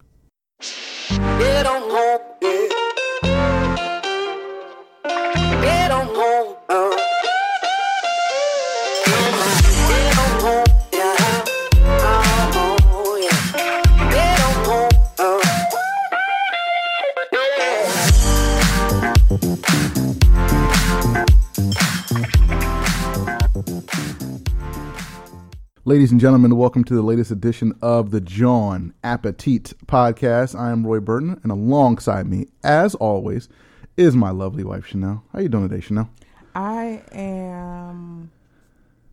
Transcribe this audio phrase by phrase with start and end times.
[25.91, 30.57] Ladies and gentlemen, welcome to the latest edition of the Jawn Appetit podcast.
[30.57, 33.49] I am Roy Burton, and alongside me, as always,
[33.97, 35.25] is my lovely wife Chanel.
[35.33, 36.09] How are you doing today, Chanel?
[36.55, 38.31] I am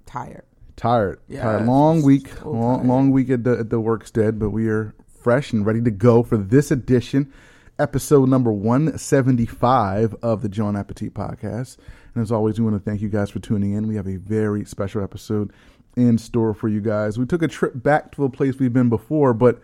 [0.05, 0.43] tired.
[0.75, 1.65] Tired, Yes, tired.
[1.65, 2.87] Long week, so long, tired.
[2.87, 6.21] long week at the at the workstead, but we are fresh and ready to go
[6.21, 7.33] for this edition,
[7.79, 11.77] episode number one seventy five of the Jawn Appetit podcast.
[12.13, 13.87] And as always, we want to thank you guys for tuning in.
[13.87, 15.51] We have a very special episode
[15.97, 17.17] in store for you guys.
[17.17, 19.59] We took a trip back to a place we've been before, but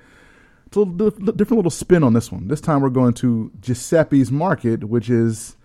[0.65, 2.47] it's a little different little spin on this one.
[2.47, 5.55] This time we're going to Giuseppe's Market, which is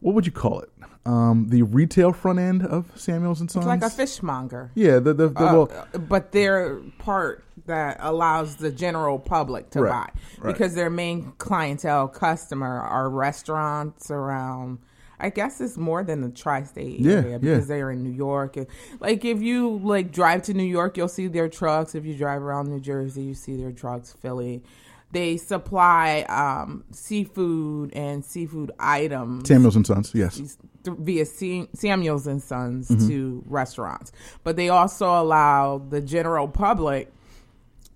[0.00, 0.70] what would you call it?
[1.04, 3.64] Um, the retail front end of Samuels and Sons.
[3.64, 4.70] It's like a fishmonger.
[4.74, 9.82] Yeah, the the, the Uh, well, but their part that allows the general public to
[9.82, 10.52] Right, buy right.
[10.52, 14.78] because their main clientele customer are restaurants around
[15.20, 17.38] I guess it's more than the tri-state Yeah, area yeah.
[17.38, 18.56] because they're in New York.
[18.56, 18.66] And,
[19.00, 21.94] Like if you like drive to New York, you'll see their trucks.
[21.94, 24.12] If you drive around New Jersey, you see their trucks.
[24.20, 24.62] Philly,
[25.10, 30.12] they supply um, seafood and seafood items Samuels and Sons.
[30.14, 33.08] Yes, via Sam- Samuels and Sons Mm-hmm.
[33.08, 34.12] to restaurants,
[34.44, 37.12] but they also allow the general public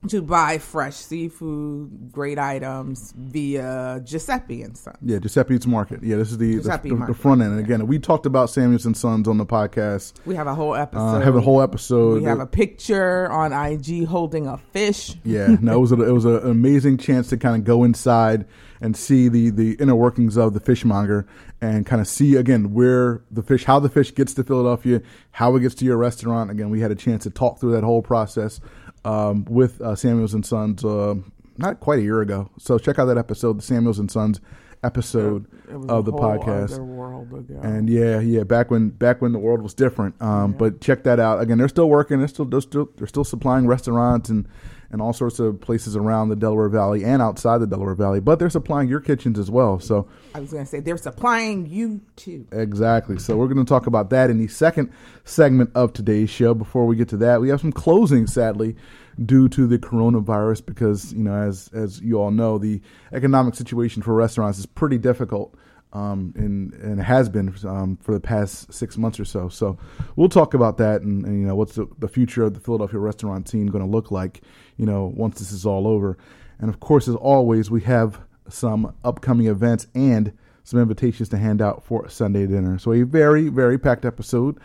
[0.09, 4.97] to buy fresh seafood, great items via Giuseppe and Sons.
[5.01, 6.03] yeah, Giuseppe's Market.
[6.03, 7.53] Yeah, this is the the, the, the front end.
[7.53, 10.15] And again, we talked about Samuels and Sons on the podcast.
[10.27, 11.17] We have a whole episode.
[11.17, 12.23] Uh, have a whole episode.
[12.23, 15.15] We have a picture on IG holding a fish.
[15.25, 17.84] Yeah, no, it was a, it was a, an amazing chance to kind of go
[17.84, 18.47] inside
[18.81, 21.27] and see the the inner workings of the fishmonger
[21.61, 25.55] and kind of see again where the fish, how the fish gets to Philadelphia, how
[25.55, 26.51] it gets to your restaurant.
[26.51, 28.61] Again, we had a chance to talk through that whole process
[29.05, 31.15] um, with uh, Samuels and Sons uh,
[31.59, 32.51] not quite a year ago.
[32.59, 34.41] So check out that episode, the Samuels and Sons
[34.85, 35.47] episode
[35.89, 36.73] of the podcast.
[36.75, 37.61] other world ago.
[37.63, 40.21] And yeah, yeah, back when back when the world was different.
[40.21, 41.41] Um, But check that out.
[41.41, 42.19] Again, they're still working.
[42.19, 44.49] They're still they're still they're still supplying restaurants and
[44.92, 48.20] and all sorts of places around the Delaware Valley and outside the Delaware Valley.
[48.20, 49.80] But they're supplying your kitchens as well.
[49.80, 52.47] So I was going to say they're supplying you too.
[52.53, 53.19] exactly.
[53.19, 54.92] So we're going to talk about that in the second
[55.25, 56.53] segment of today's show.
[56.53, 58.76] Before we get to that, we have some closing, sadly,
[59.25, 62.82] due to the coronavirus, because you know, as as you all know, the
[63.12, 65.56] economic situation for restaurants is pretty difficult.
[65.94, 69.50] Um, and and has been um, for the past six months or so.
[69.50, 69.76] So
[70.16, 72.98] we'll talk about that and, and you know what's the, the future of the Philadelphia
[72.98, 74.41] restaurant scene going to look like,
[74.78, 76.16] you know, once this is all over.
[76.60, 80.32] And of course, as always, we have some upcoming events and
[80.64, 82.78] some invitations to hand out for Sunday dinner.
[82.78, 84.59] So a very very packed episode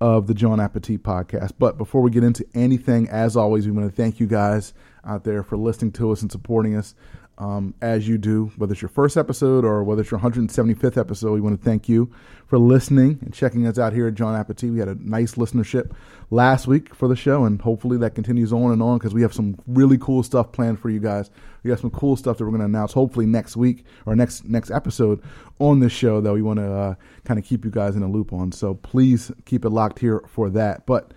[0.00, 1.52] of the Jawn Appetit podcast.
[1.58, 5.24] But before we get into anything, as always, we want to thank you guys out
[5.24, 6.94] there for listening to us and supporting us
[7.38, 11.32] um, as you do, whether it's your first episode or whether it's your 175th episode.
[11.32, 12.10] We want to thank you
[12.46, 14.70] for listening and checking us out here at Jawn Appetit.
[14.70, 15.92] We had a nice listenership
[16.30, 19.34] last week for the show, and hopefully that continues on and on because we have
[19.34, 21.30] some really cool stuff planned for you guys.
[21.62, 24.44] We have some cool stuff that we're going to announce hopefully next week or next
[24.44, 25.22] next episode
[25.58, 28.08] on this show that we want to uh, kind of keep you guys in a
[28.08, 28.52] loop on.
[28.52, 30.86] So please keep it locked here for that.
[30.86, 31.12] But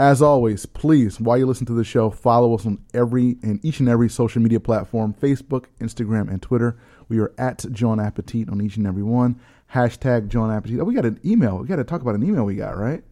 [0.00, 3.80] as always, please, while you listen to the show, follow us on every and each
[3.80, 6.74] and every social media platform Facebook, Instagram, and Twitter.
[7.10, 9.38] We are at Jawn Appetit on each and every one.
[9.74, 10.80] Hashtag Jawn Appetit.
[10.80, 11.58] Oh, we got an email.
[11.58, 13.04] We got to talk about an email we got, right?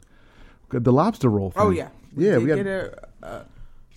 [0.71, 1.53] The lobster roll.
[1.57, 1.67] Oh, thing.
[1.67, 2.33] Oh yeah, yeah.
[2.33, 2.57] did We got.
[2.57, 3.47] get a, a,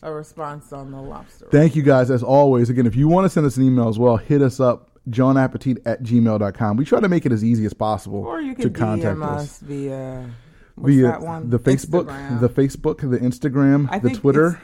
[0.01, 1.47] a response on the lobster.
[1.49, 2.69] Thank you guys as always.
[2.69, 5.35] Again, if you want to send us an email as well, hit us up, John
[5.35, 6.75] jawnappetit at gmail.com.
[6.75, 9.23] We try to make it as easy as possible or you to can contact DM
[9.23, 9.41] us.
[9.43, 10.29] us via
[10.81, 11.49] What's that one?
[11.49, 12.39] the Facebook, Instagram.
[12.41, 14.59] the Facebook, the Instagram, I the Twitter.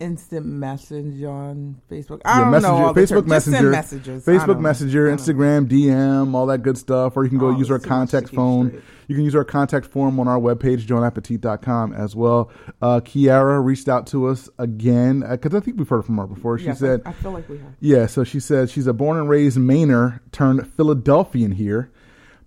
[0.00, 2.20] instant message on Facebook.
[2.24, 4.24] I Yeah, don't messenger, know all the Facebook Messenger, messages.
[4.24, 7.16] Facebook Messenger, Instagram, DM, all that good stuff.
[7.16, 8.68] Or you can go Oh, use our it's too much to contact phone.
[8.68, 8.82] straight.
[9.08, 12.50] You can use our contact form on our webpage, jawnappetit.com as well.
[12.80, 16.58] Uh, Kiara reached out to us again because I think we've heard from her before.
[16.58, 17.72] She Yes, said, I, I feel like we have.
[17.80, 21.90] Yeah, so she said she's a born and raised Mainer turned Philadelphian here.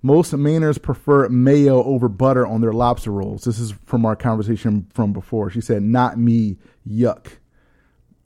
[0.06, 3.44] Most Mainers prefer mayo over butter on their lobster rolls.
[3.44, 5.50] This is from our conversation from before.
[5.50, 6.58] She said, "Not me,
[6.88, 7.26] yuck."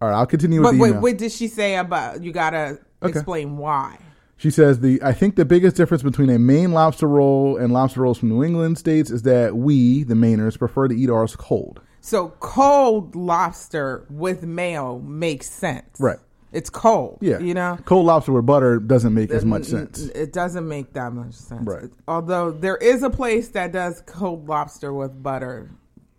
[0.01, 2.21] All right, I'll continue with But the wait, what did she say about?
[2.21, 3.11] You gotta Okay.
[3.13, 3.97] explain why.
[4.35, 8.01] She says the I think the biggest difference between a Maine lobster roll and lobster
[8.01, 11.79] rolls from New England states is that we, the Mainers, prefer to eat ours cold.
[12.01, 15.97] So cold lobster with mayo makes sense.
[15.97, 16.19] Right.
[16.51, 17.19] It's cold.
[17.21, 17.77] Yeah, You know.
[17.85, 19.99] cold lobster with butter doesn't make as much sense.
[20.07, 21.61] It doesn't make that much sense.
[21.67, 21.89] Right.
[22.07, 25.69] Although there is a place that does cold lobster with butter,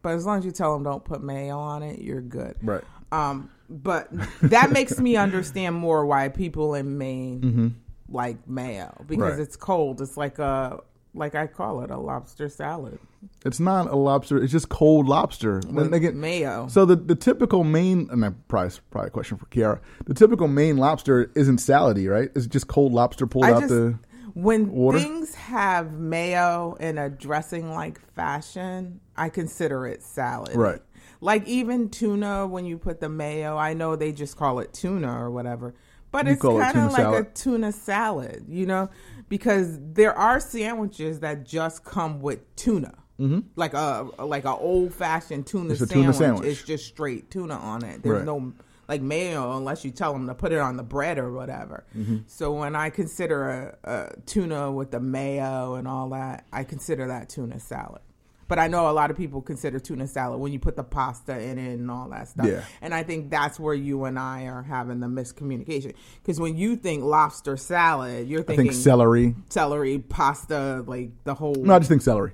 [0.02, 2.54] but as long as you tell them don't put mayo on it, you're good.
[2.62, 2.82] Right.
[3.12, 4.08] Um, but
[4.42, 7.74] that makes me understand more why people in Maine
[8.08, 9.38] like mayo because Mm-hmm.
[9.38, 9.40] Right.
[9.40, 10.00] it's cold.
[10.00, 10.80] It's like a
[11.14, 12.98] like I call it a lobster salad
[13.44, 15.60] It's not a lobster; it's just cold lobster.
[15.68, 16.68] with again, mayo.
[16.68, 19.80] So the, the typical main, and I probably probably a question for Kiara.
[20.06, 22.30] The typical main lobster isn't salady, right?
[22.34, 23.98] It's just cold lobster pulled I out just the.
[24.34, 24.98] when water?
[24.98, 30.54] things have mayo in a dressing like fashion, I consider it salad.
[30.54, 30.80] Right.
[31.20, 35.22] Like even tuna, when you put the mayo, I know they just call it tuna
[35.22, 35.74] or whatever,
[36.12, 37.26] but You it's kind of like salad?
[37.26, 38.90] a tuna salad, you know,
[39.28, 42.94] because there are sandwiches that just come with tuna.
[43.20, 43.40] Mm-hmm.
[43.56, 46.04] Like a like a old fashioned tuna, It's a sandwich.
[46.04, 46.46] tuna sandwich.
[46.48, 48.02] It's just straight tuna on it.
[48.02, 48.24] There's Right.
[48.24, 48.52] no
[48.88, 51.84] like mayo unless you tell them to put it on the bread or whatever.
[51.96, 52.18] Mm-hmm.
[52.26, 57.06] So when I consider a, a tuna with the mayo and all that, I consider
[57.08, 58.00] that tuna salad.
[58.50, 61.40] But I know a lot of people consider tuna salad when you put the pasta
[61.40, 62.46] in it and all that stuff.
[62.48, 62.64] Yeah.
[62.82, 65.94] And I think that's where you and I are having the miscommunication.
[66.20, 69.36] Because when you think lobster salad, you're I thinking think celery.
[69.50, 71.54] celery, pasta, like the whole.
[71.54, 72.32] No, I just think celery.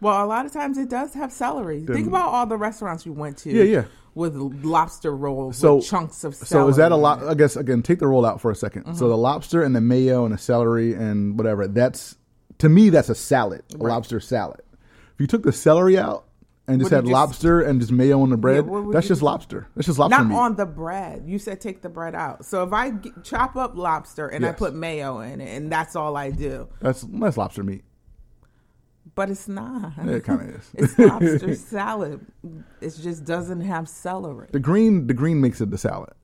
[0.00, 1.84] Well, a lot of times it does have celery.
[1.84, 3.50] Think about all the restaurants you went to.
[3.50, 3.84] Yeah, yeah.
[4.14, 6.66] With lobster rolls, So with chunks of celery.
[6.66, 7.20] So is that a lot?
[7.24, 8.94] I guess again, take the roll out for a 2nd Mm-hmm.
[8.94, 11.66] So the lobster and the mayo and the celery and whatever.
[11.66, 12.16] That's
[12.58, 13.90] to me that's a salad, a Right.
[13.90, 14.60] lobster salad.
[15.22, 16.24] You took the celery out
[16.66, 19.26] and just had lobster and just mayo on the bread, would that's just do?
[19.26, 19.68] lobster.
[19.76, 20.34] That's just lobster Not meat.
[20.34, 21.22] on the bread.
[21.26, 22.44] You said take the bread out.
[22.44, 25.94] So if I g- chop up lobster and I put mayo in it, and that's
[25.94, 27.84] all I do, that's that's lobster meat.
[29.14, 29.92] but it's not.
[30.04, 30.70] Yeah, it kind of is.
[30.74, 32.26] It's lobster salad.
[32.80, 34.48] It just doesn't have celery.
[34.50, 36.14] The green, the green makes it the salad.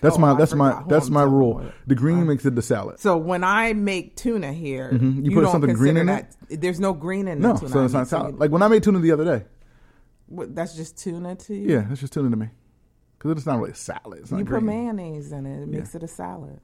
[0.00, 1.64] That's Oh, my I that's my that's my rule.
[1.86, 2.98] The green makes it the salad.
[3.00, 5.24] So when I make tuna here, Mm-hmm.
[5.24, 6.34] You you, put something green in that.
[6.48, 7.72] There's no green in No, the tuna.
[7.72, 8.34] so it's not salad.
[8.34, 9.44] you- Like when I made tuna the other day.
[10.26, 11.70] what, that's just tuna to you.
[11.74, 12.48] Yeah, that's just tuna to me.
[13.18, 14.30] Because it's not really a salad.
[14.30, 15.62] You put mayonnaise in it.
[15.62, 16.60] It makes it a salad.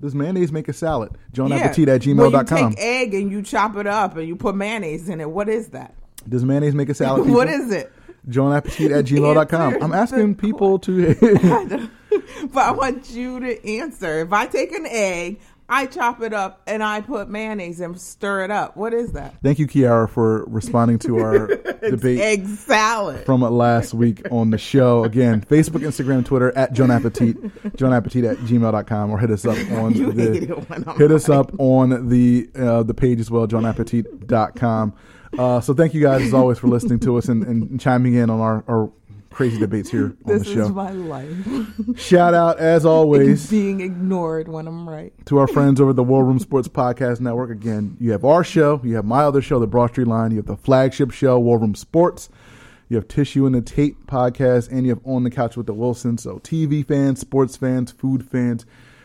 [0.00, 1.18] Does mayonnaise make a salad?
[1.34, 1.48] Yeah.
[1.48, 2.70] JawnAppetit at gmail.com.
[2.70, 5.48] you take egg and you chop it up and you put mayonnaise in it, what
[5.48, 5.94] is that?
[6.28, 7.28] Does mayonnaise make a salad?
[7.30, 7.92] What is it?
[8.28, 9.82] JawnAppetit at gmail.com.
[9.82, 11.14] I'm asking people to.
[12.52, 14.20] but I want you to answer.
[14.20, 15.40] If I take an egg,
[15.70, 18.74] I chop it up and I put mayonnaise and stir it up.
[18.76, 19.34] What is that?
[19.42, 21.46] Thank you, Kiara, for responding to our
[21.82, 23.26] debate Egg salad.
[23.26, 25.04] from last week on the show.
[25.04, 27.36] Again, Facebook, Instagram, Twitter at Jawn Appetit,
[27.76, 31.52] jawnappetit at gmail.com, or hit us up on the it when I'm hit us up
[31.58, 34.94] on the uh, the page as well, jawnappetit.com.
[35.36, 38.30] Uh, so thank you guys as always for listening to us and, and chiming in
[38.30, 38.90] on our, our
[39.30, 40.62] crazy debates here on This the show.
[40.64, 41.36] is my life.
[41.96, 45.12] Shout out as always Being ignored when I'm right.
[45.26, 47.50] to our friends over at the War Room Sports Podcast Network.
[47.50, 50.38] Again, you have our show, you have my other show, the Broad Street Line, you
[50.38, 52.28] have the flagship show, War Room Sports.
[52.88, 55.74] You have Tissue and the Tape podcast, and you have On the Couch with the
[55.74, 56.22] Wilsons.
[56.22, 58.64] So, TV fans, sports fans, food fans,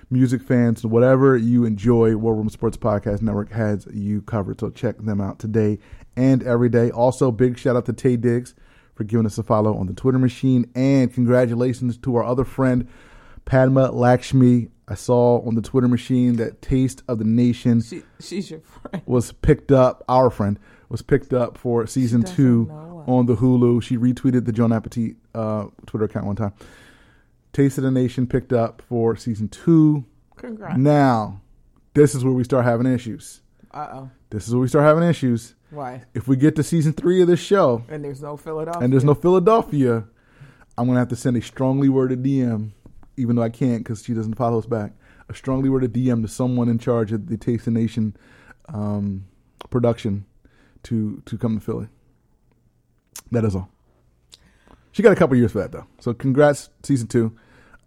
[0.10, 4.62] music fans, whatever you enjoy, War Room Sports Podcast Network has you covered.
[4.62, 5.80] So, check them out today
[6.16, 6.92] and every day.
[6.92, 8.56] Also, big shout out to Taye Diggs
[8.96, 12.88] for giving us a follow on the Twitter machine, and congratulations to our other friend,
[13.46, 14.70] Padma Lakshmi.
[14.88, 19.02] I saw on the Twitter machine that Taste of the Nation She, she's your friend.
[19.06, 20.04] was picked up.
[20.10, 22.70] Our friend was picked up for season two
[23.08, 23.82] on the Hulu.
[23.82, 26.54] She retweeted the Jawn Appetit uh, Twitter account one time.
[27.54, 30.04] Taste of the Nation picked up for season two.
[30.36, 30.78] Congrats.
[30.78, 31.42] Now,
[31.94, 33.42] this is where we start having issues.
[33.72, 34.10] Uh oh.
[34.32, 35.56] This is where we start having issues.
[35.74, 36.04] Why?
[36.14, 38.84] If we get to season three of this show And there's no Philadelphia.
[38.84, 40.06] and there's no Philadelphia,
[40.78, 42.72] I'm gonna have to send a strongly worded DM,
[43.18, 44.94] even though I can't because she doesn't follow us back.
[45.30, 48.16] A strongly worded DM to someone in charge of the Taste of Nation
[48.70, 49.26] um,
[49.70, 50.26] production
[50.84, 51.88] to to come to Philly.
[53.32, 53.70] That is all.
[54.92, 55.88] She got a couple years for that though.
[56.00, 57.36] So congrats, season two.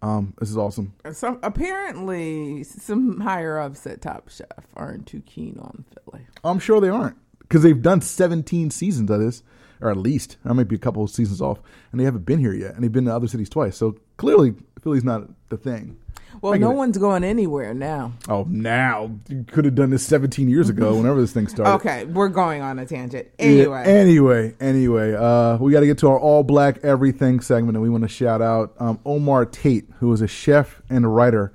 [0.01, 0.93] Um, this is awesome.
[1.11, 6.25] Some apparently some higher ups at Top Chef aren't too keen on Philly.
[6.43, 7.17] I'm sure they aren't
[7.47, 9.43] because they've done 17 seasons of this,
[9.81, 11.59] or at least I might be a couple of seasons off,
[11.91, 13.77] and they haven't been here yet, and they've been to other cities twice.
[13.77, 15.97] So clearly, Philly's not the thing.
[16.41, 16.75] Well, no it.
[16.75, 18.13] one's going anywhere now.
[18.29, 21.73] Oh, now you could have done this 17 years ago, whenever this thing started.
[21.75, 23.27] Okay, we're going on a tangent.
[23.39, 27.75] Yeah, Anyway, anyway, anyway, uh, we got to get to our all black everything segment,
[27.75, 31.07] and we want to shout out um, Omar Tate, who is a chef and a
[31.07, 31.53] writer,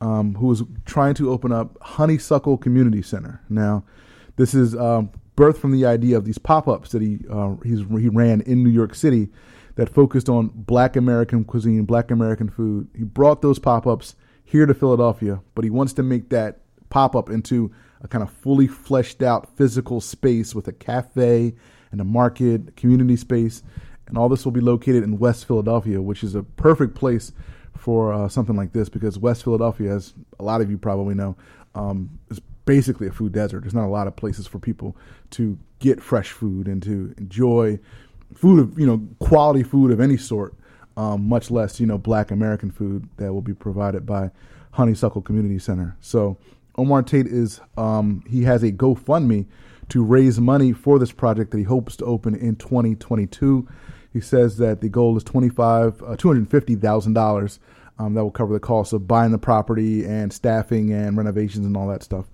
[0.00, 3.42] um, who is trying to open up Honeysuckle Community Center.
[3.48, 3.84] Now,
[4.36, 8.40] this is um, birthed from the idea of these pop-ups that he uh, he ran
[8.42, 9.28] in New York City
[9.76, 12.88] that focused on Black American cuisine, Black American food.
[12.96, 14.14] He brought those pop-ups
[14.44, 16.60] here to Philadelphia, but he wants to make that
[16.90, 17.72] pop-up into
[18.02, 21.54] a kind of fully fleshed out physical space with a cafe
[21.90, 23.62] and a market, a community space,
[24.06, 27.32] and all this will be located in West Philadelphia, which is a perfect place
[27.76, 31.36] for uh, something like this because West Philadelphia, as a lot of you probably know,
[31.74, 33.60] um, is basically a food desert.
[33.60, 34.96] There's not a lot of places for people
[35.30, 37.78] to get fresh food and to enjoy
[38.34, 40.54] food of you know quality food of any sort,
[40.96, 44.30] um, much less you know Black American food that will be provided by
[44.72, 45.96] Honeysuckle Community Center.
[46.00, 46.36] So
[46.76, 49.46] Omar Tate is um, he has a GoFundMe
[49.90, 53.68] to raise money for this project that he hopes to open in 2022.
[54.12, 57.58] He says that the goal is 25 uh, $250,000
[57.98, 61.76] um, that will cover the cost of buying the property and staffing and renovations and
[61.76, 62.26] all that stuff.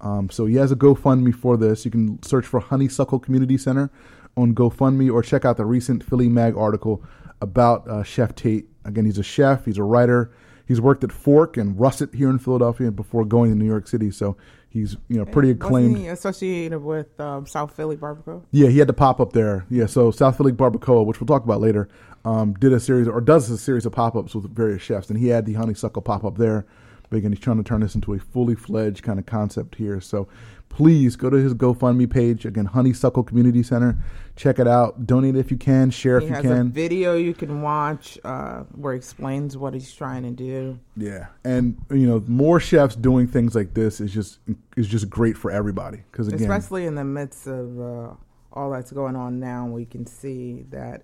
[0.00, 1.84] Um, so he has a GoFundMe for this.
[1.84, 3.90] You can search for Honeysuckle Community Center
[4.36, 7.02] on GoFundMe or check out the recent Philly Mag article
[7.40, 8.68] about uh, Chef Tate.
[8.84, 10.30] Again, he's a chef, he's a writer.
[10.66, 14.10] He's worked at Fork and Russet here in Philadelphia before going to New York City.
[14.10, 14.36] So
[14.68, 15.92] he's you know pretty acclaimed.
[15.92, 18.42] Wasn't he associated with um, South Philly Barbacoa?
[18.50, 19.64] Yeah, he had to pop up there.
[19.70, 21.88] Yeah, so South Philly Barbacoa, which we'll talk about later,
[22.24, 25.18] um, did a series or does a series of pop ups with various chefs, and
[25.18, 26.66] he had the honeysuckle pop up there.
[27.10, 30.00] But again, he's trying to turn this into a fully fledged kind of concept here.
[30.00, 30.28] So
[30.68, 33.96] please go to his GoFundMe page again, Honeysuckle Community Center.
[34.36, 35.06] Check it out.
[35.06, 35.90] Donate if you can.
[35.90, 36.70] Share He if you has a can.
[36.72, 40.78] video you can watch uh, where he explains what he's trying to do.
[40.96, 44.38] Yeah, and you know, more chefs doing things like this is just
[44.76, 46.02] is just great for everybody.
[46.12, 48.14] Because again, especially in the midst of uh,
[48.52, 51.02] all that's going on now we can see that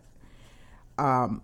[0.98, 1.42] um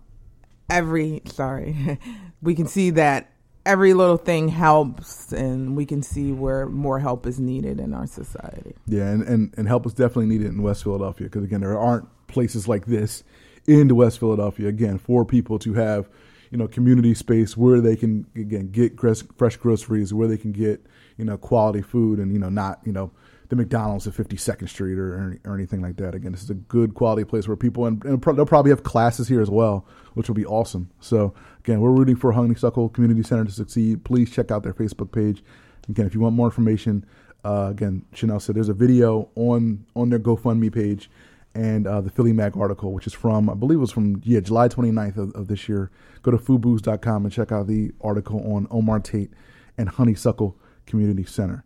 [0.69, 1.99] every sorry
[2.41, 3.30] we can see that
[3.65, 8.07] every little thing helps and we can see where more help is needed in our
[8.07, 11.77] society Yeah, and, and, and help is definitely needed in West Philadelphia because again, there
[11.77, 13.23] aren't places like this
[13.67, 14.67] in West Philadelphia.
[14.67, 16.09] Again, for people to have
[16.49, 20.85] you know community space where they can again get fresh groceries, where they can get
[21.17, 23.11] you know quality food, and you know not you know
[23.49, 26.15] the McDonald's at 52nd Street or, or anything like that.
[26.15, 29.27] Again, this is a good quality place where people and, and they'll probably have classes
[29.27, 30.89] here as well, which will be awesome.
[31.01, 34.03] So again, we're rooting for Honeysuckle Community Center to succeed.
[34.03, 35.43] Please check out their Facebook page.
[35.89, 37.05] Again, if you want more information,
[37.43, 41.09] uh, again, Chanel said there's a video on on their GoFundMe page
[41.53, 44.39] and uh, the Philly Mag article, which is from I believe it was from yeah
[44.39, 45.91] July 29th of, of this year.
[46.23, 49.31] Go to foodbooze.com and check out the article on Omar Tate
[49.77, 51.63] and Honeysuckle Community Center.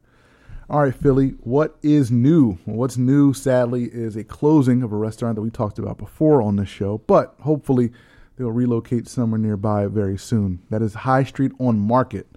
[0.70, 2.58] All right, Philly, what is new?
[2.66, 6.42] Well, what's new, sadly, is a closing of a restaurant that we talked about before
[6.42, 7.92] on this show, but hopefully
[8.38, 10.62] they'll relocate somewhere nearby very soon.
[10.70, 12.28] That is High Street on Market,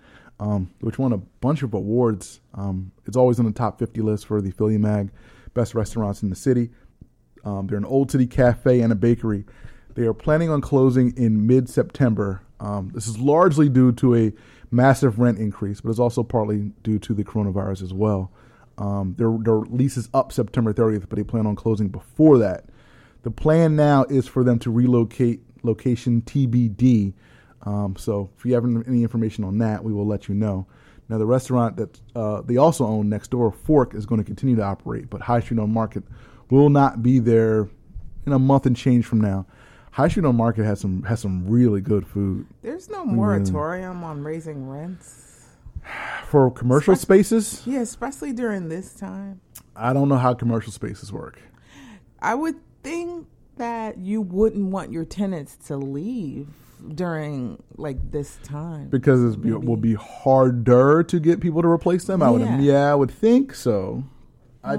[0.40, 2.40] um, which won a bunch of awards.
[2.54, 5.10] Um, it's always on the top 50 list for the Philly Mag
[5.54, 6.70] best restaurants in the city.
[7.44, 9.44] Um, they're an old city cafe and a bakery.
[9.94, 12.42] They are planning on closing in mid September.
[12.60, 14.32] Um, this is largely due to a
[14.70, 18.30] massive rent increase, but it's also partly due to the coronavirus as well.
[18.76, 22.66] Um, their, their lease is up September 30th, but they plan on closing before that.
[23.22, 27.14] The plan now is for them to relocate location TBD.
[27.62, 30.66] Um, so if you have any information on that, we will let you know.
[31.08, 34.56] Now, the restaurant that uh, they also own next door, Fork, is going to continue
[34.56, 36.04] to operate, but High Street on Market
[36.50, 37.68] will not be there
[38.26, 39.46] in a month and change from now.
[39.90, 44.22] High Street on Market has some has some really good food there's no moratorium on
[44.22, 45.46] raising rents
[46.26, 47.62] for commercial spaces.
[47.66, 49.40] yeah especially during this time
[49.74, 51.40] I don't know how commercial spaces work.
[52.20, 53.26] i would think
[53.58, 56.48] that you wouldn't want your tenants to leave
[56.94, 62.04] during like this time because it's, it will be harder to get people to replace
[62.04, 62.22] them.
[62.22, 62.58] I would, Yeah.
[62.60, 64.04] yeah, I would think so.
[64.62, 64.76] I,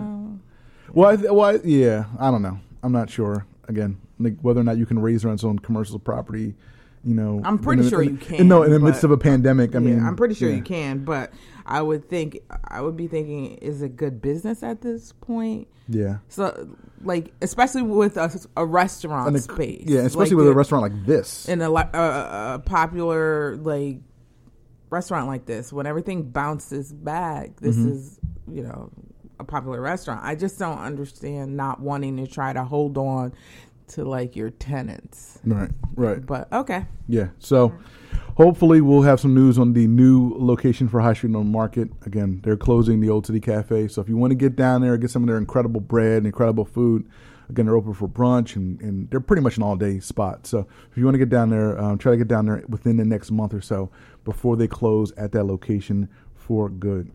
[0.94, 2.60] well, I, th- well, I, yeah, I don't know.
[2.84, 3.46] I'm not sure.
[3.68, 6.56] Again, like whether or not you can raise rents on commercial property
[7.04, 9.18] You know, I'm pretty in sure in- you in- no, in the midst of a
[9.18, 9.76] pandemic.
[9.76, 10.56] I yeah, mean, I'm pretty sure yeah.
[10.56, 11.32] you can, but
[11.70, 15.68] I would think I would be thinking, is it good business at this point?
[15.88, 16.18] Yeah.
[16.28, 16.68] So,
[17.04, 20.82] like, especially with a, a restaurant a- space, yeah, especially Like with a the- restaurant
[20.92, 21.48] like this.
[21.48, 24.00] in a, a, a a popular like
[24.90, 27.92] restaurant like this, when everything bounces back, this Mm-hmm.
[27.92, 28.20] is
[28.52, 28.90] you know
[29.40, 30.22] a popular restaurant.
[30.24, 33.32] I just don't understand not wanting to try to hold on
[33.90, 35.40] to like your tenants.
[35.46, 36.26] right, right.
[36.26, 37.28] But okay, Yeah.
[37.40, 37.74] So
[38.40, 41.90] hopefully we'll have some news on the new location for High Street on Market.
[42.06, 43.90] Again, they're closing the Old City Cafe.
[43.90, 46.26] So if you want to get down there, and get some of their incredible bread,
[46.26, 47.06] incredible food.
[47.50, 50.48] Again, they're open for brunch and, and they're pretty much an all day spot.
[50.48, 52.96] So if you want to get down there, um, try to get down there within
[52.96, 53.90] the next month or so
[54.24, 57.12] before they close at that location for good.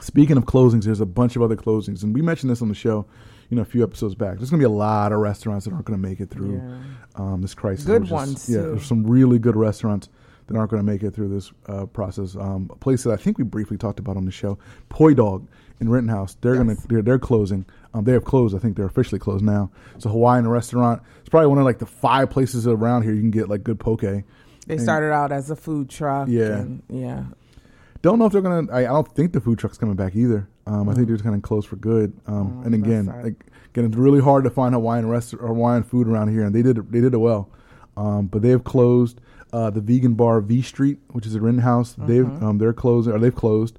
[0.00, 2.74] Speaking of closings, there's a bunch of other closings, and we mentioned this on the
[2.74, 3.06] show,
[3.48, 4.38] you know, a few episodes back.
[4.38, 6.56] There's going to be a lot of restaurants that aren't going to make it through
[6.56, 6.78] Yeah.
[7.14, 7.84] um, this crisis.
[7.84, 8.62] Good is- ones, yeah.
[8.62, 8.70] too.
[8.70, 10.08] There's some really good restaurants
[10.46, 12.36] that aren't going to make it through this uh, process.
[12.36, 14.58] Um, a place that I think we briefly talked about on the show,
[14.88, 15.46] Poi Dog
[15.80, 16.36] in Rittenhouse.
[16.40, 16.62] They're Yes.
[16.64, 17.64] going to they're, they're closing.
[17.94, 18.54] Um, they have closed.
[18.54, 19.70] I think they're officially closed now.
[19.94, 21.02] It's a Hawaiian restaurant.
[21.20, 23.80] It's probably one of like the five places around here you can get like good
[23.80, 24.02] poke.
[24.02, 24.24] they
[24.68, 26.28] And- started out as a food truck.
[26.28, 26.58] Yeah.
[26.58, 27.24] and, yeah.
[28.02, 28.70] Don't know if they're gonna.
[28.70, 30.46] I, I don't think the food truck's coming back either.
[30.66, 32.12] Um, I think they're just gonna close for good.
[32.26, 36.06] Um, Oh, and again, like, again, it's really hard to find Hawaiian rest Hawaiian food
[36.06, 37.48] around here, and they did they did it well.
[37.96, 39.20] Um, but they have closed
[39.54, 41.94] uh, the vegan bar V Street, which is at Rittenhouse.
[41.96, 42.44] They've Mm-hmm.
[42.44, 43.78] um, they're closing or they've closed.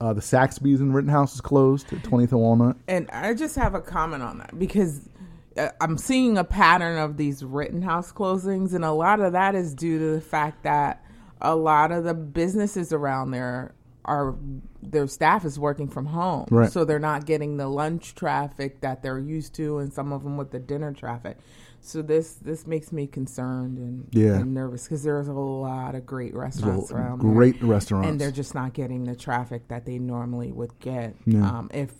[0.00, 2.76] Uh, the Saxby's in Rittenhouse is closed at 20th and Walnut.
[2.86, 5.08] And I just have a comment on that because
[5.56, 9.74] uh, I'm seeing a pattern of these Rittenhouse closings, and a lot of that is
[9.74, 11.02] due to the fact that
[11.40, 13.72] a lot of the businesses around there
[14.04, 14.34] are
[14.82, 16.70] their staff is working from home, Right.
[16.70, 20.36] so they're not getting the lunch traffic that they're used to, and some of them
[20.36, 21.38] with the dinner traffic.
[21.80, 24.34] So this this makes me concerned and, Yeah.
[24.38, 28.08] and nervous because there's a lot of great restaurants around there great restaurants.
[28.08, 31.48] and they're just not getting the traffic that they normally would get Yeah.
[31.48, 31.92] um, if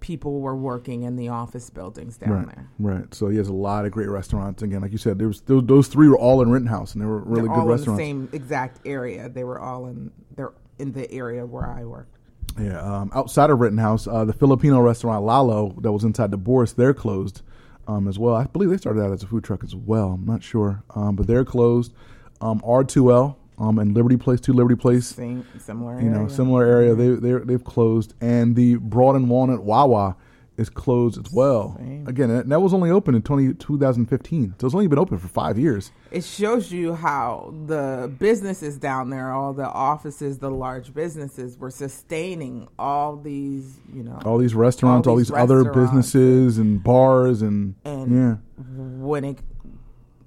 [0.00, 2.68] people were working in the office buildings down right, there.
[2.80, 3.14] right.
[3.14, 4.60] So he has a lot of great restaurants.
[4.62, 7.06] Again, like you said, there was those, those three were all in Rittenhouse, and they
[7.06, 8.00] were really They're good all restaurants.
[8.02, 9.28] in the same exact area.
[9.28, 12.16] They were all in they're in the area where I worked.
[12.60, 16.72] Yeah, um, outside of Rittenhouse, uh, the Filipino restaurant Lalo that was inside the Bourse,
[16.72, 17.42] they're closed
[17.86, 18.34] um, as well.
[18.34, 20.12] I believe they started out as a food truck as well.
[20.12, 21.92] I'm not sure, um, but they're closed.
[22.40, 26.30] Um, R2L um, and Liberty Place, two Liberty Place, Same similar you know, area.
[26.30, 26.94] similar area.
[26.94, 30.16] They they they've closed, and the Broad and Walnut Wawa
[30.56, 31.76] is closed as well.
[31.78, 32.06] Same.
[32.06, 35.28] Again, that that was only open in 20, 2015, so it's only been open for
[35.28, 35.92] five years.
[36.10, 41.70] It shows you how the businesses down there, all the offices, the large businesses, were
[41.70, 46.82] sustaining all these, you know, All these restaurants, all All these, these other businesses and
[46.82, 48.64] bars, and, and yeah.
[49.04, 49.38] when it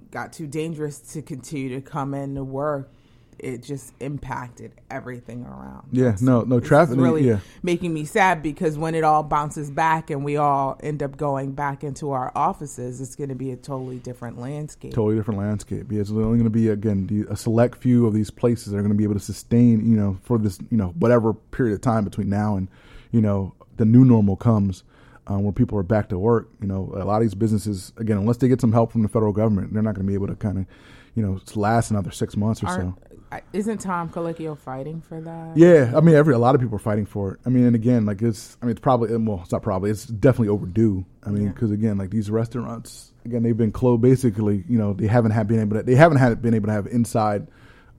[0.10, 2.92] got too dangerous to continue to come in to work,
[3.40, 5.88] it just impacted everything around.
[5.92, 6.98] Yeah, It's- no, no traffic.
[6.98, 11.04] Really yeah, making me sad because when it all bounces back and we all end
[11.04, 14.94] up going back into our offices, it's going to be a totally different landscape.
[14.94, 15.92] totally different landscape.
[15.92, 18.82] Yeah, it's only going to be again a select few of these places that are
[18.82, 21.82] going to be able to sustain, you know, for this, you know, whatever period of
[21.82, 22.68] time between now and,
[23.12, 24.84] you know, the new normal comes,
[25.28, 26.50] um, where people are back to work.
[26.62, 29.10] You know, a lot of these businesses, again, unless they get some help from the
[29.10, 30.66] federal government, they're not going to be able to kind of,
[31.16, 32.74] you know, last another six months or so.
[32.74, 33.15] Aren't- I-
[33.54, 35.58] Isn't Tom Colicchio fighting for that?
[35.58, 37.40] Yeah, I mean, every a lot of people are fighting for it.
[37.46, 40.06] I mean, and again, like it's, I mean, it's probably well, it's not probably, it's
[40.06, 41.06] definitely overdue.
[41.24, 41.50] I mean, Yeah.
[41.52, 44.02] because again, like these restaurants, again, they've been closed.
[44.02, 46.74] Basically, you know, they haven't had been able to, they haven't had been able to
[46.74, 47.48] have inside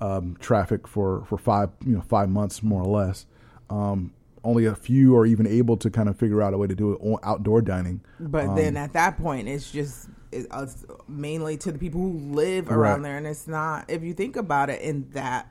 [0.01, 3.27] um, traffic for for five, you know, five months more or less.
[3.71, 4.13] Um,
[4.47, 6.93] only a few are even able to kind of figure out a way to do
[6.93, 8.01] it on outdoor dining.
[8.21, 10.67] But Um, then at that point, it's just it, uh,
[11.09, 12.77] mainly to the people who live Right.
[12.77, 13.85] around there, and it's not.
[13.89, 15.49] If you think about it, in that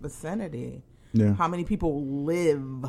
[0.00, 1.34] vicinity, Yeah.
[1.34, 2.84] how many people live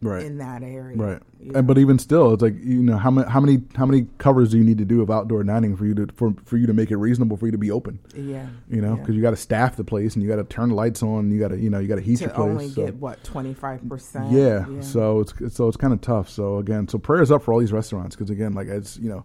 [0.00, 0.22] Right.
[0.24, 0.96] in that area?
[0.96, 1.20] Right,
[1.54, 4.50] and but even still, it's like you know how many how many how many covers
[4.52, 6.72] do you need to do of outdoor dining for you to for for you to
[6.72, 7.98] make it reasonable for you to be open?
[8.14, 9.00] yeah, You know, yeah.
[9.00, 11.32] because you got to staff the place and you got to turn the lights on.
[11.32, 12.38] You got to, you know, you got to heat your place.
[12.48, 14.30] only so- get what twenty five percent.
[14.30, 16.28] yeah, so it's it's- so it's kind of tough.
[16.28, 19.24] So again, so prayers up for all these restaurants because again, like it's you know,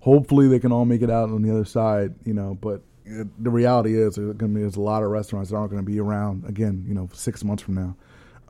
[0.00, 2.14] hopefully they can all make it out on the other side.
[2.24, 5.50] You know, but the reality is there's going to be there's a lot of restaurants
[5.50, 6.84] that aren't going to be around again.
[6.88, 7.94] You know, six months from now.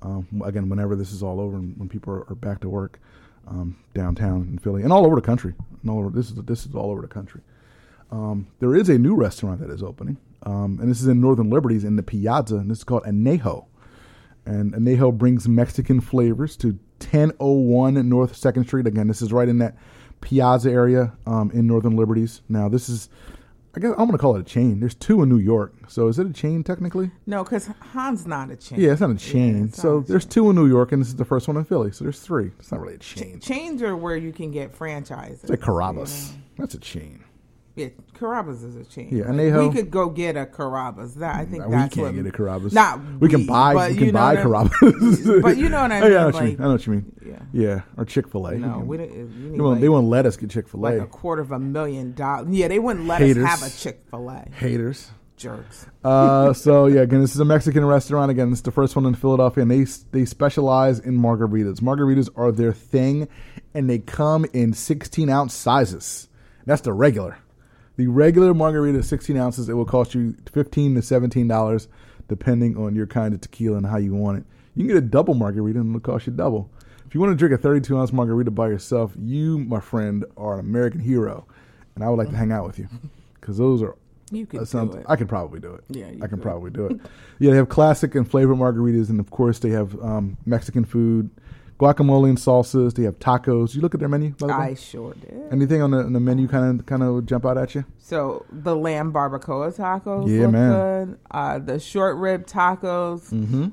[0.03, 3.01] Um, again, whenever this is all over and when people are, are back to work
[3.47, 6.67] um, downtown in Philly and all over the country, and all over this is this
[6.67, 7.41] is all over the country.
[8.11, 11.51] Um, there is a new restaurant that is opening, um, and this is in Northern
[11.51, 13.67] Liberties in the Piazza, and this is called Anejo.
[14.47, 18.87] And Anejo brings Mexican flavors to 1001 North Second Street.
[18.87, 19.75] Again, this is right in that
[20.21, 22.43] Piazza area um, in Northern Liberties.
[22.49, 23.09] Now, this is
[23.77, 24.81] I guess I'm gonna call it a chain.
[24.81, 27.11] There's two in New York, so is it a chain technically?
[27.27, 28.81] No, because Han's not a chain.
[28.81, 29.63] Yeah, it's not a chain.
[29.63, 30.31] not so a there's chain.
[30.31, 31.91] two in New York, and this is the first one in Philly.
[31.91, 32.53] So there's three.
[32.59, 33.41] It's not really a chain.
[33.41, 35.41] Chains are where you can get franchises.
[35.43, 36.35] It's like Carrabba's.
[36.57, 37.25] That's a chain.
[37.77, 39.09] Yeah, Carrabba's is a chain.
[39.11, 41.17] Yeah, Like, Anejo- we could go get a Carrabba's.
[41.17, 42.73] That I think we that's can't what, get a Carrabba's.
[42.73, 43.75] Not we can buy.
[43.75, 45.27] but We can buy Carrabba's.
[45.43, 46.57] But you know what I yeah, I know mean, what you mean.
[46.61, 47.13] I know what you mean.
[47.27, 47.39] Yeah.
[47.53, 48.55] Yeah, or Chick Fil A.
[48.59, 49.53] No, we didn't.
[49.53, 50.91] They like, they won't let us get Chick Fil A.
[50.91, 52.47] like a quarter of a million dollars.
[52.51, 53.45] Yeah, they wouldn't let Haters.
[53.45, 54.47] us have a Chick Fil A.
[54.57, 55.11] Haters.
[55.37, 55.87] Jerks.
[56.05, 58.31] Uh, so yeah, again, this is a Mexican restaurant.
[58.31, 61.81] Again, it's the first one in Philadelphia, and they they specialize in margaritas.
[61.81, 63.27] Margaritas are their thing,
[63.75, 66.29] and they come in 16 ounce sizes.
[66.67, 67.39] That's the regular.
[67.97, 69.69] The regular margarita, is 16 ounces.
[69.69, 71.89] It will cost you 15 to 17 dollars,
[72.29, 74.45] depending on your kind of tequila and how you want it.
[74.75, 76.71] You can get a double margarita, and it'll cost you double.
[77.07, 80.55] If you want to drink a 32 ounce margarita by yourself, you, my friend, are
[80.55, 81.47] an American hero,
[81.95, 82.89] and I would like to hang out with you
[83.41, 83.95] because those are
[84.33, 85.07] You could that sounds- do it.
[85.09, 85.85] I can probably do it.
[85.91, 86.43] Yeah, you I can could.
[86.43, 87.01] probably do it.
[87.39, 91.31] yeah, they have classic and flavored margaritas, and of course they have um, Mexican food,
[91.79, 92.95] guacamole and salsas.
[92.95, 93.75] They have tacos.
[93.75, 94.31] You look at their menu.
[94.31, 94.59] By the way?
[94.67, 95.43] I sure did.
[95.53, 97.85] Anything on the, on the menu kind of kind of jump out at you?
[97.99, 100.71] So the lamb barbacoa tacos Yeah, look man.
[101.07, 101.19] good.
[101.31, 103.69] Uh, the short rib tacos Mm-hmm.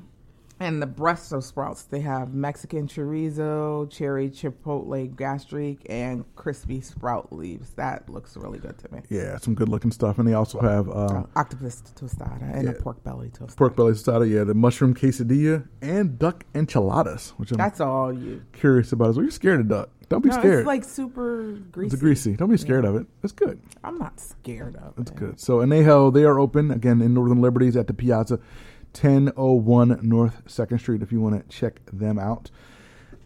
[0.62, 1.82] And the Brussels sprouts.
[1.84, 7.70] They have Mexican chorizo, cherry chipotle gastrique, and crispy sprout leaves.
[7.74, 9.00] That looks really good to me.
[9.08, 12.72] Yeah, some good looking stuff, and they also have uh, Uh, octopus tostada and a
[12.74, 13.56] pork belly tostada.
[13.56, 14.30] pork belly tostada.
[14.30, 18.42] Yeah, the mushroom quesadilla and duck enchiladas, which I'm That's all you.
[18.52, 19.24] curious about as well.
[19.24, 19.90] You're scared of duck?
[20.08, 20.58] Don't be No, scared.
[20.60, 21.92] it's like super greasy.
[21.94, 22.36] it's greasy.
[22.36, 23.06] Don't be scared of it.
[23.22, 23.58] It's good.
[23.82, 25.12] I'm not scared of That's it.
[25.12, 25.40] It's good.
[25.40, 28.38] So Anejo, they are open again in Northern Liberties at the Piazza,
[28.94, 31.02] 1001 North Second Street.
[31.02, 32.50] If you want to check them out,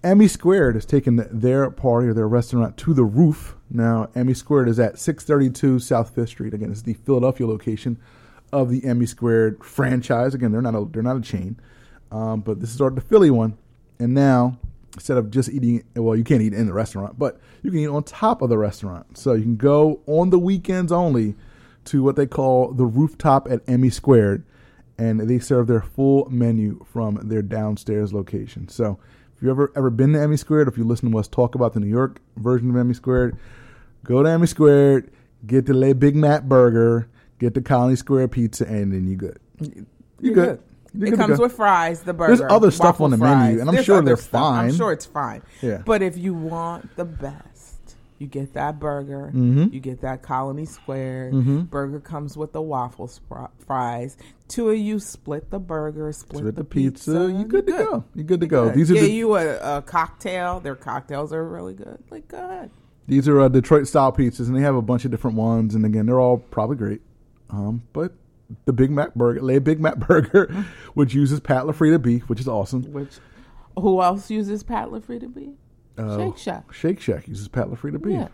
[0.02, 3.56] Emmy Squared has taken their party or their restaurant to the roof.
[3.70, 6.54] Now, Emmy Squared is at 632 South Fifth Street.
[6.54, 7.98] Again, it's the Philadelphia location
[8.52, 10.34] of the Emmy Squared franchise.
[10.34, 11.58] Again, they're not a, they're not a chain,
[12.12, 13.58] um, but this is our the Philly one.
[13.98, 14.58] And now,
[14.94, 17.88] instead of just eating, well, you can't eat in the restaurant, but you can eat
[17.88, 19.18] on top of the restaurant.
[19.18, 21.34] So you can go on the weekends only
[21.86, 24.44] to what they call the rooftop at Emmy Squared,
[24.98, 28.68] and they serve their full menu from their downstairs location.
[28.68, 28.98] So
[29.36, 31.72] if you've ever ever been to Emmy Squared, if you listen to us talk about
[31.74, 33.36] the New York version of Emmy Squared,
[34.04, 35.10] go to Emmy Squared,
[35.46, 39.38] get the Le Big Mac burger, get the Colony Square pizza, and then you good.
[40.20, 40.60] You good.
[40.94, 42.34] You're It good comes with fries, the burger.
[42.36, 44.30] There's other stuff on the menu, and I'm There's sure they're stuff.
[44.30, 44.68] fine.
[44.70, 45.42] I'm sure it's fine.
[45.60, 45.82] Yeah.
[45.84, 47.55] But if you want the best,
[48.18, 49.30] you get that burger.
[49.34, 49.72] Mhm.
[49.72, 51.32] You get that Colony Square.
[51.32, 51.68] Mhm.
[51.70, 53.10] Burger comes with the waffle
[53.58, 54.16] fries.
[54.48, 57.84] Two of you split the burger, split with the, the pizza, You're good to You're
[57.84, 58.04] go.
[58.14, 58.66] You good to go.
[58.66, 58.74] Good.
[58.74, 60.60] These are Get the, you a, a cocktail.
[60.60, 61.98] Their cocktails are really good.
[62.10, 62.70] Like, go ahead.
[63.08, 65.74] These are uh, Detroit style pizzas, and they have a bunch of different ones.
[65.74, 67.02] And again, they're all probably great.
[67.50, 68.12] Um, but
[68.64, 70.46] the Big Mac burger, lay Big Mac burger,
[70.94, 72.82] which uses Pat LaFrida beef, which is awesome.
[72.92, 73.18] Which,
[73.78, 75.54] who else uses Pat LaFrida beef?
[75.98, 76.72] Uh, Shake Shack.
[76.72, 78.12] Shake Shack uses Pat LaFrida beef.
[78.12, 78.28] Yeah.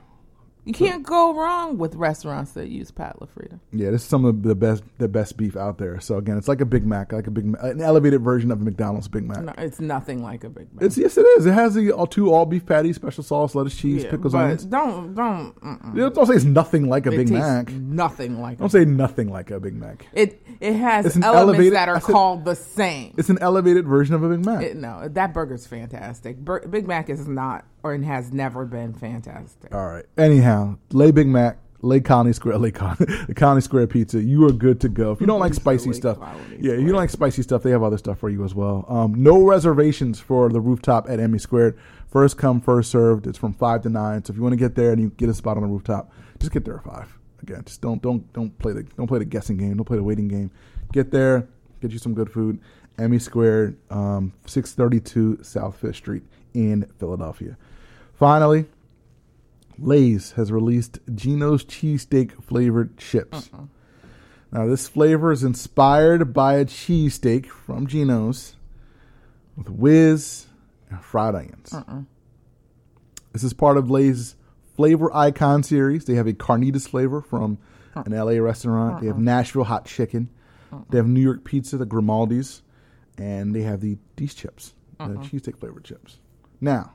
[0.65, 3.59] You can't go wrong with restaurants that use Pat LaFrida.
[3.73, 5.99] Yeah, this is some of the best, the best beef out there.
[5.99, 8.61] So again, it's like a Big Mac, like a Big, Mac, an elevated version of
[8.61, 9.43] a McDonald's Big Mac.
[9.43, 10.85] No, it's nothing like a Big Mac.
[10.85, 11.47] It's yes, it is.
[11.47, 14.39] It has the all two all beef patties, special sauce, lettuce, cheese, Yeah, pickles, but
[14.45, 14.65] onions.
[14.67, 16.15] Don't don't.
[16.15, 17.69] Don't say it's nothing like a It Big Mac.
[17.73, 18.59] Nothing like.
[18.59, 20.07] Don't say nothing like a Big Mac.
[20.13, 20.41] it.
[20.61, 23.15] It has It's elements elevated- that are said- called the same.
[23.19, 24.63] It's an elevated version of a Big Mac.
[24.63, 26.39] It, no, that burger's fantastic.
[26.39, 29.75] Bur- Big Mac is not or it has never been fantastic.
[29.75, 30.05] All right.
[30.17, 34.23] Anyhow, lay Big Mac, lay County Square, lay Con- the County Square Pizza.
[34.23, 35.13] You are good to go.
[35.13, 36.19] If you don't like spicy stuff,
[36.59, 38.85] yeah, you don't like spicy stuff, they have other stuff for you as well.
[38.89, 41.79] Um, no reservations for the rooftop at Emmy Squared.
[42.09, 43.27] First come, first served.
[43.27, 44.25] It's from five to nine.
[44.25, 46.13] So if you want to get there and you get a spot on the rooftop,
[46.39, 47.19] just get there at five.
[47.43, 49.77] Again, just don't don't don't play the don't play the guessing game.
[49.77, 50.51] Don't play the waiting game.
[50.93, 51.49] Get there,
[51.81, 52.61] get you some good food.
[52.99, 56.23] Emmy Squared, um, six thirty two South Fifth Street
[56.55, 57.57] in Philadelphia.
[58.23, 58.67] Finally,
[59.81, 63.51] Lay's has released Geno's cheesesteak flavored chips.
[64.53, 68.55] Now, this flavor is inspired by a cheesesteak from Geno's
[69.57, 70.47] with whiz
[70.89, 71.75] and fried onions.
[73.33, 74.37] This is part of Lay's
[74.77, 76.05] flavor icon series.
[76.05, 77.59] They have a carnitas flavor from
[77.97, 79.01] an LA restaurant.
[79.01, 80.31] They have Nashville hot chicken.
[80.91, 82.63] They have New York pizza, the Grimaldi's,
[83.19, 86.19] and they have the these chips, the cheesesteak flavored chips.
[86.61, 86.95] Now,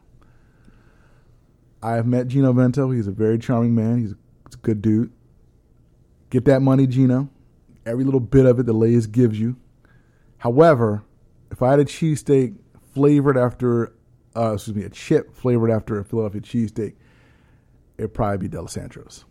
[1.81, 2.91] I have met Geno Vento.
[2.91, 3.99] He's a very charming man.
[3.99, 4.15] He's a,
[4.61, 5.11] good dude.
[6.29, 7.29] Get that money, Geno.
[7.85, 9.55] Every little bit of it that Lay's gives you.
[10.39, 11.03] However,
[11.51, 12.55] if I had a cheesesteak
[12.93, 13.93] flavored after,
[14.35, 16.95] uh, excuse me, a chip flavored after a Philadelphia cheesesteak,
[17.97, 19.25] it'd probably be Dalessandro's.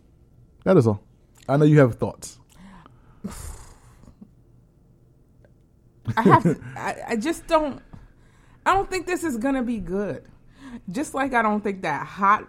[0.63, 1.03] That is all.
[1.47, 2.39] I know you have thoughts.
[6.15, 7.81] I have to, I, I just don't
[8.65, 10.23] I don't think this is gonna be good.
[10.89, 12.47] Just like I don't think that hot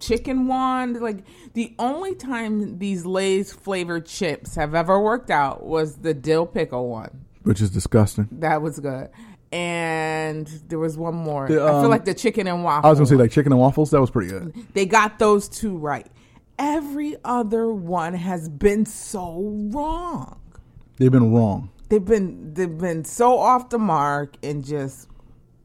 [0.00, 1.18] chicken one like
[1.52, 6.88] the only time these Lay's flavored chips have ever worked out was the dill pickle
[6.88, 7.26] one.
[7.42, 8.28] Which is disgusting.
[8.32, 9.10] That was good.
[9.52, 11.48] And there was one more.
[11.48, 12.86] The, I feel um, like the chicken and waffle.
[12.86, 13.90] I was gonna say like chicken and waffles.
[13.90, 14.54] That was pretty good.
[14.74, 16.06] they got those two right.
[16.58, 19.40] Every other one has been so
[19.72, 20.38] wrong.
[20.98, 21.70] They've been wrong.
[21.88, 25.08] they've been they've been so off the mark and just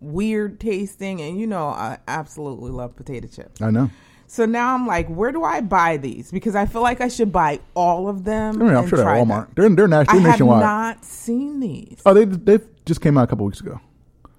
[0.06, 3.62] weird tasting and you know I absolutely love potato chips.
[3.62, 3.90] I know.
[4.28, 6.32] So now I'm like, where do I buy these?
[6.32, 8.62] Because I feel like I should buy all of them.
[8.62, 9.46] I mean, I'm sure they're at Walmart.
[9.48, 9.54] them.
[9.56, 12.02] They're they're, nat- I they're have not seen these.
[12.06, 13.80] oh, they they just came out a couple weeks ago.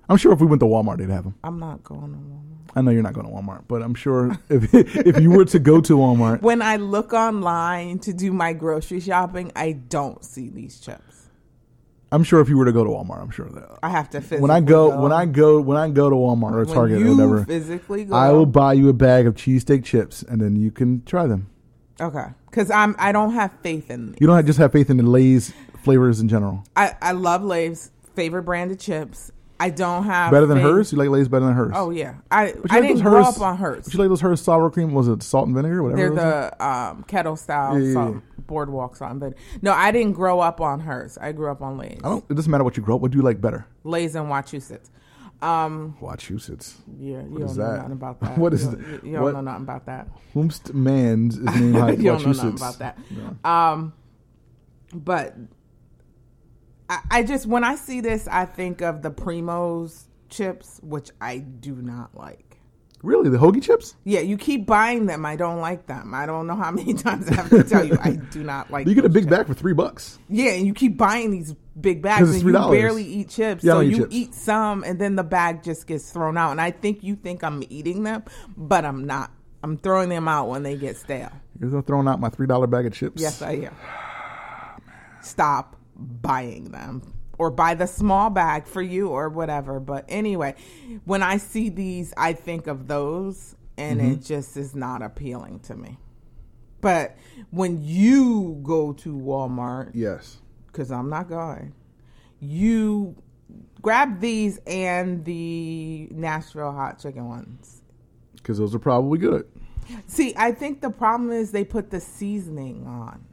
[0.09, 1.35] I'm sure if we went to Walmart, they'd have them.
[1.42, 2.42] I'm not going to Walmart.
[2.76, 5.59] I know you're not going to Walmart, but I'm sure if if you were to
[5.59, 10.48] go to Walmart, When I look online to do my grocery shopping, I don't see
[10.50, 11.15] these chips.
[12.16, 14.22] I'm sure if you were to go to Walmart, I'm sure that I have to
[14.22, 17.02] physically when I go when I go when I go to Walmart or when Target
[17.02, 18.16] or whatever, physically go.
[18.16, 21.50] I will buy you a bag of cheesesteak chips and then you can try them.
[22.00, 24.16] okay, because I'm I don't have faith in these.
[24.18, 25.52] You don't just have faith in the Lay's
[25.83, 26.64] flavors in general.
[26.74, 29.31] I, I love Lay's favorite brand of chips.
[29.59, 30.92] I don't have Better than Herr's?
[30.92, 31.73] You like Lay's better than Herr's?
[31.75, 33.85] Oh yeah, I But you I like didn't grow Herr's- up on Herr's.
[33.85, 34.92] But you like those Herr's sour cream?
[34.92, 35.83] Was it salt and vinegar?
[35.83, 36.14] Whatever.
[36.14, 38.21] They're the um, kettle style Yeah, yeah, salt, yeah.
[38.47, 41.16] boardwalk salt, but no, I didn't grow up on Herr's.
[41.19, 42.25] I grew up on Lay's, I don't.
[42.29, 43.01] It doesn't matter what you grow up.
[43.01, 43.66] What do you like better?
[43.85, 44.90] Lay's and Wachusett.
[45.42, 46.77] Um, Massachusetts.
[46.99, 47.77] yeah, you What don't know that?
[47.77, 48.38] nothing about that.
[48.38, 50.09] What is you, don't- you, don't what- know nothing about that.
[50.35, 52.99] Whomst man's is named like you don't know nothing about that.
[53.45, 53.92] Um,
[54.95, 55.35] but
[56.88, 61.38] I, I just when I see this, I think of the Primos chips, which I
[61.38, 62.42] do not like.
[63.03, 63.94] Really, the hoagie chips?
[64.05, 65.27] Yeah, you keep buying them.
[65.27, 66.14] I don't like them.
[66.14, 68.87] I don't know how many times I have to tell you I do not like.
[68.87, 69.37] You get a big chips.
[69.37, 70.18] bag for three bucks.
[70.29, 73.62] Yeah, and you keep buying these big bags, it's and you barely eat chips.
[73.62, 74.14] Yeah, so eat you chips.
[74.14, 76.53] eat some, and then the bag just gets thrown out.
[76.53, 78.25] And I think you think I'm eating them,
[78.57, 79.31] but I'm not.
[79.62, 81.33] I'm throwing them out when they get stale.
[81.61, 83.20] You're throwing out my three dollar bag of chips.
[83.20, 83.77] Yes, I am.
[85.22, 87.13] Stop buying them.
[87.39, 89.79] Or buy the small bag for you or whatever.
[89.79, 90.55] But anyway,
[91.05, 94.11] when I see these, I think of those and Mm-hmm.
[94.13, 95.99] it just is not appealing to me.
[96.81, 97.15] But
[97.51, 100.39] when you go to Walmart, Yes.
[100.69, 101.75] because I'm not going,
[102.41, 103.17] you
[103.83, 107.83] grab these and the Nashville hot chicken ones.
[108.37, 109.47] Because those are probably good.
[110.07, 113.26] See, I think the problem is they put the seasoning on.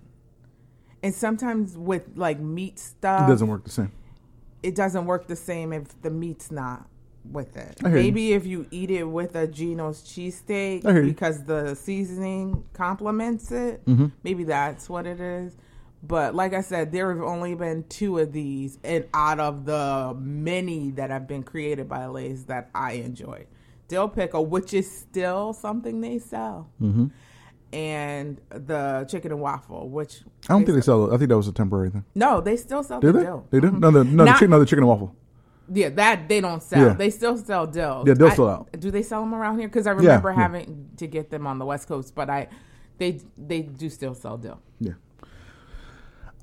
[1.03, 3.91] And sometimes with like meat stuff, It doesn't work the same.
[4.63, 6.87] it doesn't work the same if the meat's not
[7.29, 7.77] with it.
[7.81, 7.95] Hear you.
[7.95, 11.09] Maybe if you eat it with a Geno's cheesesteak hear you.
[11.09, 14.07] because the seasoning complements it, Mm-hmm.
[14.23, 15.55] maybe that's what it is.
[16.05, 20.13] But like I said, there have only been two of these, and out of the
[20.19, 23.47] many that have been created by Lay's that I enjoyed,
[23.87, 27.07] dill pickle, which is still something they sell, Mm-hmm.
[27.73, 31.13] And the chicken and waffle, which I don't think they sell it.
[31.13, 32.05] I think that was a temporary thing.
[32.13, 33.25] no, they still sell Do the they?
[33.25, 33.47] dill.
[33.49, 33.71] They do?
[33.71, 35.15] No, the, no, the chicken, no, the chicken and waffle.
[35.73, 36.88] Yeah, that they don't sell.
[36.88, 36.93] Yeah.
[36.93, 38.03] They still sell dill.
[38.05, 38.69] Yeah, dill still out.
[38.79, 39.67] Do they sell them around here?
[39.67, 40.36] Because I remember yeah.
[40.36, 42.47] having to get them on the West Coast, but I,
[42.99, 44.62] they they do still sell dill.
[44.79, 44.93] Yeah.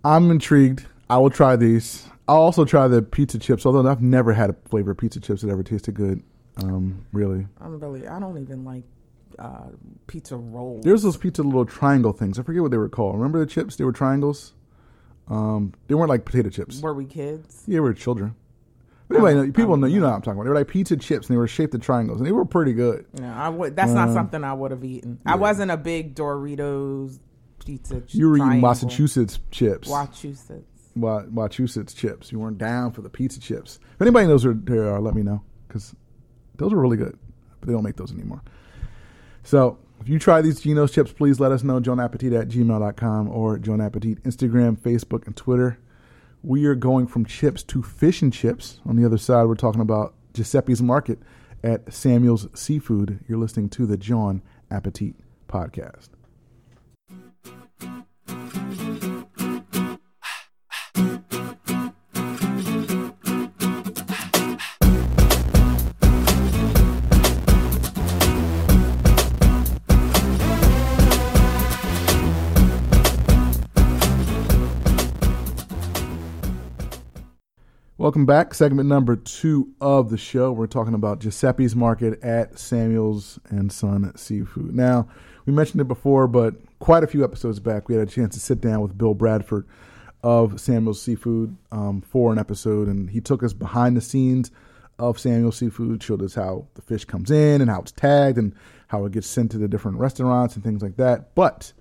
[0.05, 0.87] I'm intrigued.
[1.09, 2.07] I will try these.
[2.27, 5.43] I'll also try the pizza chips, although I've never had a flavor of pizza chips
[5.43, 6.23] that ever tasted good.
[6.57, 7.47] Um, really.
[7.61, 8.85] I'm really I don't even like
[9.38, 9.69] uh,
[10.07, 10.85] pizza rolls.
[10.85, 12.38] There's those pizza little triangle things.
[12.38, 13.16] I forget what they were called.
[13.16, 13.77] Remember the chips?
[13.77, 14.55] They were triangles.
[15.29, 16.81] Um, they weren't like potato chips.
[16.81, 17.62] Were we kids?
[17.66, 18.35] Yeah, we were children.
[19.09, 20.45] But anyway, know- people oh, know you know what I'm talking about.
[20.45, 22.73] They were like pizza chips, and they were shaped in triangles, and they were pretty
[22.73, 23.07] good.
[23.19, 23.75] No, I would.
[23.75, 25.19] That's not something I would have eaten.
[25.27, 27.19] I wasn't a big Doritos
[27.64, 28.01] pizza.
[28.03, 28.61] ch- You were eating.
[28.61, 29.88] Massachusetts chips.
[29.88, 30.66] Massachusetts.
[30.95, 32.31] Massachusetts chips.
[32.31, 33.79] You weren't down for the pizza chips.
[33.95, 35.95] If anybody knows where they are, let me know because
[36.57, 37.19] those were really good.
[37.61, 38.43] But they don't make those anymore.
[39.42, 41.81] So if you try these Geno's chips, please let us know.
[41.81, 45.79] JawnAppetit at gmail.com or Jawn Appetit Instagram, Facebook, and Twitter.
[46.42, 48.81] We are going from chips to fish and chips.
[48.87, 51.18] On the other side, we're talking about Giuseppe's Market
[51.62, 53.20] at Samuel's Seafood.
[53.29, 55.14] You're listening to the Jawn Appetit
[55.48, 56.09] Podcast.
[78.11, 78.55] Welcome back.
[78.55, 80.51] Segment number two of the show.
[80.51, 84.75] We're talking about Giuseppe's Market at Samuel's and Son Seafood.
[84.75, 85.07] Now,
[85.46, 88.40] we mentioned it before, but quite a few episodes back, we had a chance to
[88.40, 89.64] sit down with Bill Bradford
[90.25, 94.51] of Samuel's Seafood um, for an episode, and he took us behind the scenes
[94.99, 98.57] of Samuel's Seafood, showed us how the fish comes in and how it's tagged and
[98.88, 101.33] how it gets sent to the different restaurants and things like that.
[101.37, 101.73] But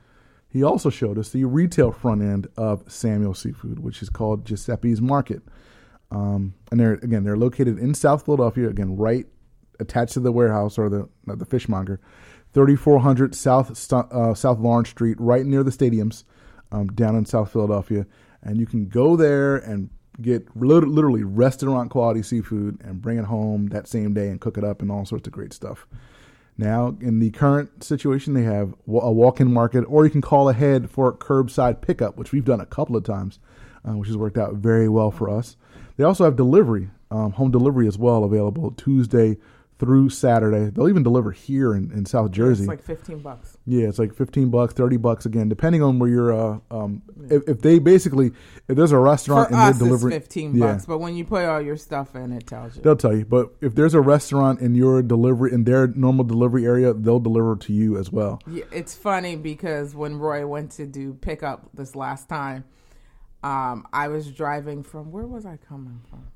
[0.47, 5.01] he also showed us the retail front end of Samuel Seafood, which is called Giuseppe's
[5.01, 5.41] Market.
[6.11, 9.25] Um, and they're again they're located in South Philadelphia, again right
[9.79, 11.99] attached to the warehouse or the uh, the fishmonger,
[12.53, 16.23] 3400 South uh, South Lawrence Street, right near the stadiums,
[16.71, 18.05] um, down in South Philadelphia.
[18.41, 19.89] And you can go there and
[20.21, 24.63] get literally restaurant quality seafood and bring it home that same day and cook it
[24.63, 25.87] up and all sorts of great stuff.
[26.57, 30.89] Now, in the current situation, they have a walk-in market, or you can call ahead
[30.89, 33.39] for curbside pickup, which we've done a couple of times,
[33.87, 35.55] uh, which has worked out very well for us.
[35.99, 39.35] They also have delivery, um, home delivery as well, available Tuesday
[39.79, 40.69] through Saturday.
[40.69, 42.63] They'll even deliver here in, in South Jersey.
[42.63, 43.57] It's like fifteen bucks.
[43.65, 46.33] Yeah, it's like fifteen bucks, thirty bucks again, depending on where you're.
[46.33, 48.27] Uh, um, if, if they basically,
[48.69, 51.17] if there's a restaurant For and us, they're delivering, it's fifteen yeah, bucks, but when
[51.17, 52.81] you put all your stuff in, it tells you.
[52.81, 53.25] they'll tell you.
[53.25, 57.57] But if there's a restaurant in your delivery in their normal delivery area, they'll deliver
[57.57, 58.41] to you as well.
[58.47, 62.63] Yeah, it's funny because when Roy went to do pickup this last time,
[63.43, 66.27] um, I was driving from where was I coming from?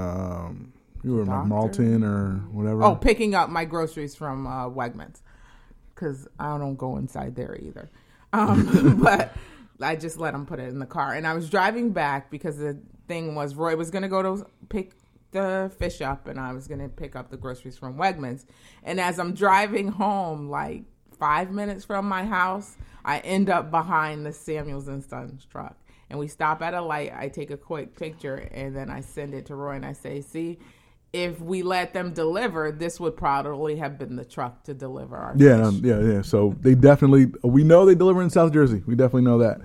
[0.00, 0.72] Um,
[1.02, 2.04] you were in like Doctor?
[2.04, 2.82] Or whatever.
[2.82, 5.20] Oh, picking up my groceries from uh, Wegmans
[5.94, 7.90] because I don't go inside there either.
[8.32, 9.36] Um, but
[9.80, 12.58] I just let him put it in the car, and I was driving back because
[12.58, 14.92] the thing was Roy was going to go to pick
[15.32, 18.44] the fish up, and I was going to pick up the groceries from Wegmans.
[18.82, 20.84] And as I'm driving home, like
[21.18, 25.76] five minutes from my house, I end up behind the Samuels and Sons truck.
[26.10, 27.12] And we stop at a light.
[27.16, 30.20] I take a quick picture and then I send it to Roy and I say,
[30.20, 30.58] "See,
[31.14, 35.32] if we let them deliver, this would probably have been the truck to deliver our
[35.36, 36.22] Yeah, um, yeah, yeah.
[36.22, 38.82] So they definitely, we know they deliver in South Jersey.
[38.84, 39.60] We definitely know that.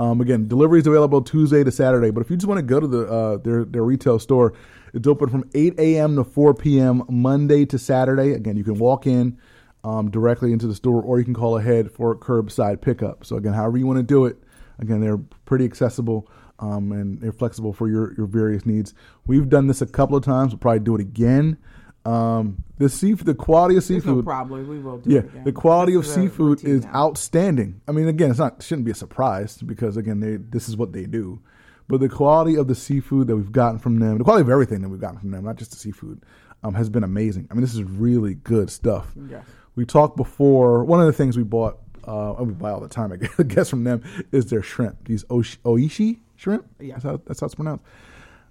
[0.00, 2.10] Um, again, delivery is available Tuesday to Saturday.
[2.10, 4.54] But if you just want to go to the uh, their their retail store,
[4.92, 6.16] it's open from 8 a.m.
[6.16, 7.04] to 4 p.m.
[7.08, 8.32] Monday to Saturday.
[8.32, 9.38] Again, you can walk in
[9.84, 13.24] um, directly into the store, or you can call ahead for curbside pickup.
[13.24, 14.36] So again, however you want to do it.
[14.78, 16.28] Again, they're pretty accessible
[16.60, 18.94] um, and they're flexible for your your various needs.
[19.26, 20.52] We've done this a couple of times.
[20.52, 21.56] We'll probably do it again.
[22.04, 24.24] Um, the sea, the quality of There's no seafood.
[24.24, 24.66] problem.
[24.68, 25.44] We will do Yeah, it again.
[25.44, 26.94] the quality This of seafood is now.
[26.94, 27.80] outstanding.
[27.86, 30.92] I mean, again, it's not shouldn't be a surprise because again, they this is what
[30.92, 31.40] they do.
[31.88, 34.82] But the quality of the seafood that we've gotten from them, the quality of everything
[34.82, 36.22] that we've gotten from them, not just the seafood,
[36.62, 37.48] um, has been amazing.
[37.50, 39.12] I mean, this is really good stuff.
[39.28, 39.44] Yes.
[39.74, 40.84] We talked before.
[40.84, 43.84] One of the things we bought, uh, we buy all the time, I guess, from
[43.84, 45.04] them, is their shrimp.
[45.04, 46.66] These oishi, oishi shrimp.
[46.80, 46.94] Yeah.
[46.94, 47.84] that's how, that's how it's pronounced.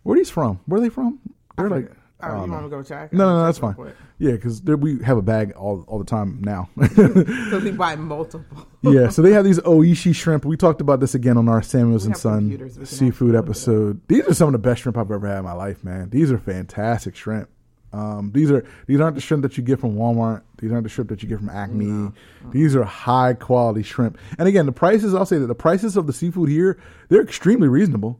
[0.04, 0.60] Where are these from?
[0.66, 1.20] Where are they from?
[1.58, 1.92] They're like.
[2.20, 3.14] Oh, I you want to go check?
[3.14, 3.76] No, no, no, that's fine.
[3.76, 3.96] quick.
[4.18, 6.68] Yeah, because we have a bag all all the time now.
[6.96, 8.68] So we buy multiple.
[8.82, 10.44] yeah, so they have these oishi shrimp.
[10.44, 12.72] We talked about this again on our Samuels We and Son computers.
[12.80, 13.46] We can seafood actually look it up.
[13.46, 14.02] episode.
[14.08, 16.10] These are some of the best shrimp I've ever had in my life, man.
[16.10, 17.50] These are fantastic shrimp.
[17.98, 20.44] Um, these are these aren't the shrimp that you get from Walmart.
[20.60, 22.12] These aren't the shrimp that you get from Acme.
[22.52, 24.18] These are high quality shrimp.
[24.38, 25.16] And again, the prices.
[25.16, 26.80] I'll say that the prices of the seafood here
[27.10, 28.20] they're extremely reasonable.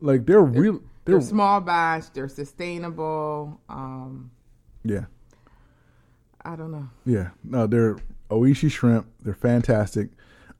[0.00, 0.80] Like they're real.
[1.04, 2.12] They're, They're small batch.
[2.12, 3.60] They're sustainable.
[3.68, 4.30] Um,
[4.84, 5.04] yeah.
[6.44, 6.88] I don't know.
[7.04, 7.98] Yeah, no, they're
[8.30, 9.06] oishi shrimp.
[9.22, 10.10] They're fantastic.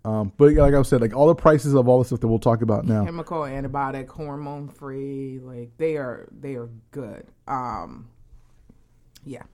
[0.05, 2.39] Um, but like I said, like all the prices of all the stuff that we'll
[2.39, 3.05] talk about now.
[3.05, 5.39] Chemical, antibiotic, hormone free.
[5.41, 6.29] Like they are.
[6.41, 7.27] They are good.
[7.47, 8.09] Um,
[9.25, 9.43] yeah.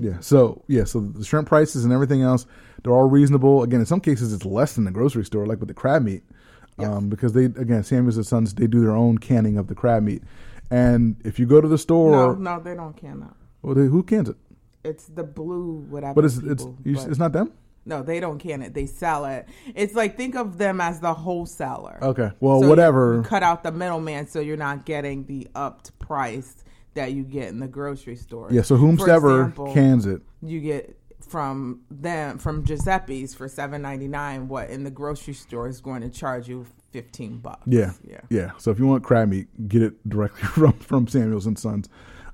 [0.00, 0.20] Yeah.
[0.20, 0.84] So yeah.
[0.84, 2.46] So the shrimp prices and everything else,
[2.82, 3.62] they're all reasonable.
[3.62, 6.22] Again, in some cases, it's less than the grocery store, like with the crab meat,
[6.78, 10.02] um, because they again Samuels and Sons they do their own canning of the crab
[10.02, 10.22] meat.
[10.70, 13.34] And if you go to the store, no, they don't can that.
[13.60, 14.36] well, they, who cans it?
[14.82, 16.14] It's the blue whatever.
[16.14, 17.52] But it's it's you, but- it's not them.
[17.84, 18.74] No, they don't can it.
[18.74, 19.46] They sell it.
[19.74, 21.98] It's like think of them as the wholesaler.
[22.02, 22.30] Okay.
[22.40, 23.16] Well, So whatever.
[23.16, 26.64] You cut out the middleman, so you're not getting the upped price
[26.96, 28.48] that you get in the grocery store.
[28.50, 28.62] yeah.
[28.62, 30.20] So whomsoever example, cans it.
[30.42, 34.48] you get from them from Giuseppe's for seven ninety nine.
[34.48, 37.62] What in the grocery store is going to charge you fifteen bucks?
[37.66, 38.20] Yeah, yeah.
[38.30, 38.50] yeah.
[38.58, 41.88] So if you want crab meat, get it directly from from Samuels and Sons.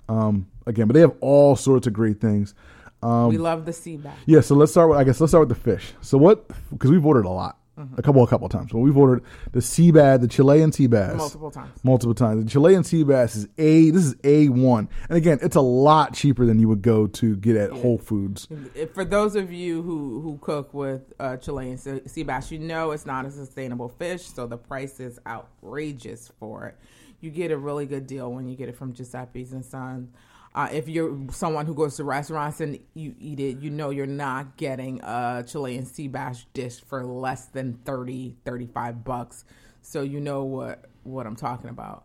[0.08, 2.54] Um, again, but they have all sorts of great things.
[3.02, 4.16] Um, we love the sea bass.
[4.26, 4.40] yeah.
[4.40, 4.90] So let's start.
[4.90, 5.92] with I guess let's start with the fish.
[6.00, 6.48] So what?
[6.70, 7.98] Because we've ordered a lot, Mm-hmm.
[7.98, 8.72] a couple, a couple of times.
[8.72, 11.84] But we've ordered the sea bass, the Chilean sea bass, multiple times.
[11.84, 12.44] multiple times.
[12.44, 13.90] The Chilean sea bass is a.
[13.90, 17.36] This is a one, and again, it's a lot cheaper than you would go to
[17.36, 18.48] get at Whole Foods.
[18.94, 22.92] For those of you who, who cook with uh, Chilean sea sea bass, you know
[22.92, 26.76] it's not a sustainable fish, so the price is outrageous for it.
[27.20, 30.12] You get a really good deal when you get it from Giuseppe's and Son.
[30.54, 34.06] Uh, if you're someone who goes to restaurants and you eat it, you know you're
[34.06, 39.44] not getting a Chilean sea bass dish for less than 30, 35 bucks.
[39.80, 42.04] So you know what what I'm talking about.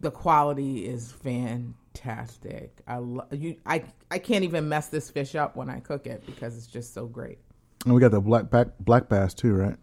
[0.00, 2.78] The quality is fantastic.
[2.86, 6.24] I lo- you I I can't even mess this fish up when I cook it
[6.24, 7.38] because it's just so great.
[7.84, 9.76] And we got the black back, black bass too, right?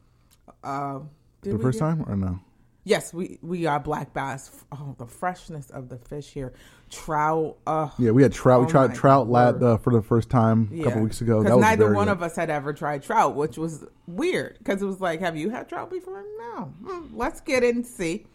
[0.64, 1.00] Uh,
[1.42, 2.40] the first get- time or no?
[2.88, 4.52] Yes, we we got black bass.
[4.72, 6.54] Oh, the freshness of the fish here.
[6.92, 7.58] Trout.
[7.66, 8.62] Uh, Yeah, we had trout.
[8.62, 11.42] we Oh tried trout lat uh, for the first time a couple weeks ago.
[11.44, 12.12] Because neither one good.
[12.12, 14.60] of us had ever tried trout, which was weird.
[14.60, 16.24] Because it was like, have you had trout before?
[16.38, 16.74] No.
[16.86, 18.28] Hmm, let's get in and see.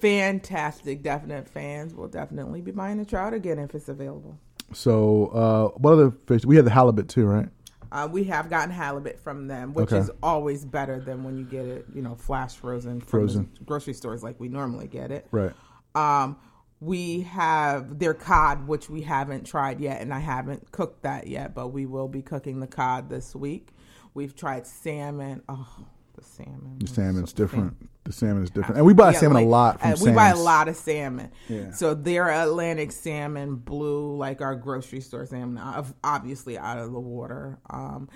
[0.00, 4.38] Fantastic, definite fans will definitely be buying the trout again if it's available.
[4.72, 6.44] So, uh, what other fish?
[6.44, 7.48] We had the halibut too, right?
[7.90, 9.98] Uh, we have gotten halibut from them, which Okay.
[9.98, 13.50] is always better than when you get it, you know, flash frozen from Frozen.
[13.64, 15.26] grocery stores like we normally get it.
[15.30, 15.52] Right.
[15.94, 16.36] Um,
[16.80, 21.54] we have their cod, which we haven't tried yet, and I haven't cooked that yet,
[21.54, 23.70] but we will be cooking the cod this week.
[24.14, 25.42] We've tried salmon.
[25.48, 25.86] Oh,
[26.18, 26.78] the salmon.
[26.78, 27.76] The salmon's different.
[28.04, 30.10] The salmon is different, and we buy yeah, salmon like, a lot from uh, we
[30.12, 31.30] buy a lot of salmon.
[31.48, 31.70] Yeah.
[31.72, 35.62] So their Atlantic salmon, blue, like our grocery store salmon,
[36.02, 37.58] obviously out of the water.
[37.70, 38.08] Um,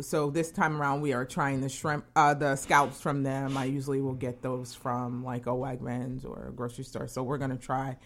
[0.00, 3.56] so this time around, we are trying the shrimp, uh, the scallops from them.
[3.56, 7.08] I usually will get those from like a Wegmans or a grocery store.
[7.08, 7.96] So we're gonna try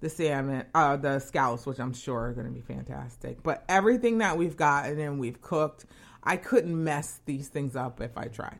[0.00, 3.42] the salmon, uh, the scallops, which I'm sure are gonna be fantastic.
[3.42, 5.86] But everything that we've gotten and we've cooked,
[6.26, 8.58] I couldn't mess these things up if I tried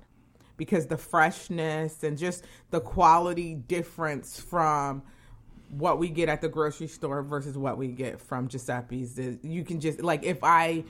[0.56, 5.02] because the freshness and just the quality difference from
[5.70, 9.18] what we get at the grocery store versus what we get from Giuseppe's.
[9.18, 10.84] is- You can just like if I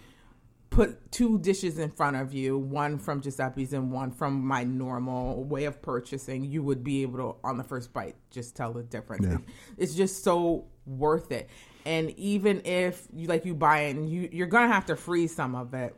[0.69, 5.43] put two dishes in front of you, one from Giuseppe's and one from my normal
[5.45, 8.83] way of purchasing, you would be able to on the first bite just tell the
[8.83, 9.27] difference.
[9.27, 9.39] Yeah.
[9.79, 11.49] It's just so worth it.
[11.87, 15.35] And even if you like you buy it and you you're gonna have to freeze
[15.35, 15.97] some of it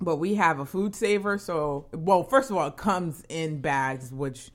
[0.00, 4.10] but we have a food saver so well first of all it comes in bags
[4.12, 4.50] which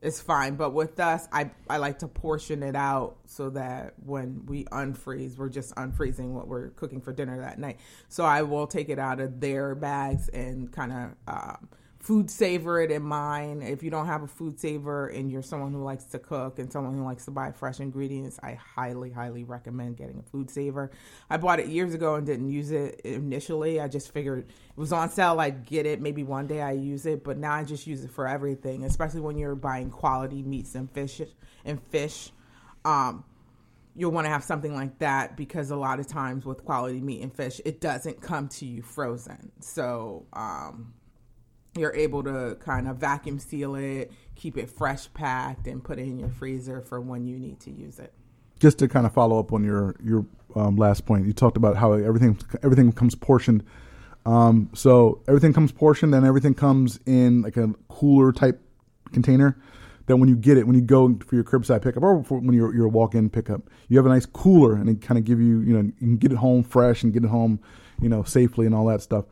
[0.00, 4.44] is fine but with us i i like to portion it out so that when
[4.46, 7.78] we unfreeze we're just unfreezing what we're cooking for dinner that night.
[8.08, 11.68] So i will take it out of their bags and kind of um,
[11.98, 15.72] food saver it in mine if you don't have a food saver and you're someone
[15.72, 19.42] who likes to cook and someone who likes to buy fresh ingredients i highly highly
[19.42, 20.90] recommend getting a food saver.
[21.28, 23.80] I bought it years ago and didn't use it initially.
[23.80, 27.04] I just figured it was on sale i'd get it maybe one day i use
[27.04, 30.74] it but now i just use it for everything especially when you're buying quality meats
[30.74, 31.20] and fish
[31.64, 32.32] and fish.
[32.84, 33.24] Um
[33.96, 37.20] you'll want to have something like that because a lot of times with quality meat
[37.20, 39.50] and fish it doesn't come to you frozen.
[39.60, 40.94] So um
[41.76, 46.02] you're able to kind of vacuum seal it, keep it fresh packed, and put it
[46.02, 48.12] in your freezer for when you need to use it.
[48.58, 51.76] Just to kind of follow up on your your um, last point, you talked about
[51.76, 53.64] how everything everything comes portioned.
[54.26, 58.60] Um, so everything comes portioned, and everything comes in like a cooler type
[59.12, 59.56] container.
[60.06, 62.74] That when you get it, when you go for your curbside pickup, or when you're
[62.74, 65.60] your walk in pickup, you have a nice cooler, and it kind of give you,
[65.60, 67.60] you know, you can get it home fresh and get it home,
[68.00, 69.26] you know, safely and all that stuff.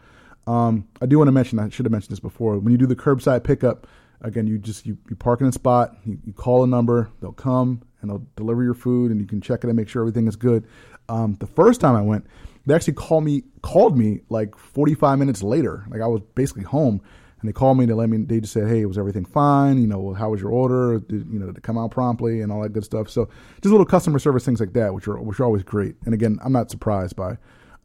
[0.46, 2.58] Um, I do want to mention, I should have mentioned this before.
[2.58, 3.86] When you do the curbside pickup,
[4.20, 7.32] again, you just you, you park in a spot, you, you call a number, they'll
[7.32, 10.28] come and they'll deliver your food, and you can check it and make sure everything
[10.28, 10.66] is good.
[11.08, 12.26] Um, the first time I went,
[12.66, 17.00] they actually called me called me like 45 minutes later, like I was basically home,
[17.40, 18.18] and they called me to let me.
[18.18, 19.80] They just said, "Hey, was everything fine?
[19.80, 20.98] You know, how was your order?
[20.98, 23.28] Did, you know, did it come out promptly and all that good stuff?" So
[23.62, 25.94] just little customer service things like that, which are which are always great.
[26.04, 27.38] And again, I'm not surprised by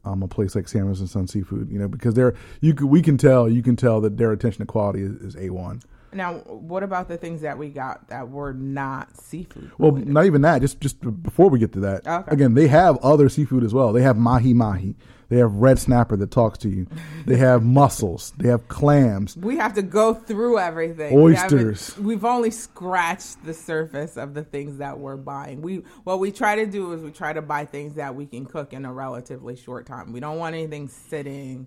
[0.04, 3.02] um, a place like Samuels and Son Seafood, you know, because they're you can, we
[3.02, 5.82] can tell you can tell that their attention to quality is, is a one.
[6.14, 9.70] Now, what about the things that we got that were not seafood?
[9.78, 10.12] Well, related?
[10.12, 10.60] not even that.
[10.60, 12.30] Just just before we get to that, Okay.
[12.30, 13.92] again, they have other seafood as well.
[13.94, 14.94] They have mahi mahi.
[15.32, 16.86] They have red snapper that talks to you.
[17.24, 18.34] They have mussels.
[18.36, 19.34] They have clams.
[19.34, 21.14] we have to go through everything.
[21.14, 21.96] We Oysters.
[21.96, 25.62] We've only scratched the surface of the things that we're buying.
[25.62, 28.44] We what we try to do is we try to buy things that we can
[28.44, 30.12] cook in a relatively short time.
[30.12, 31.66] We don't want anything sitting,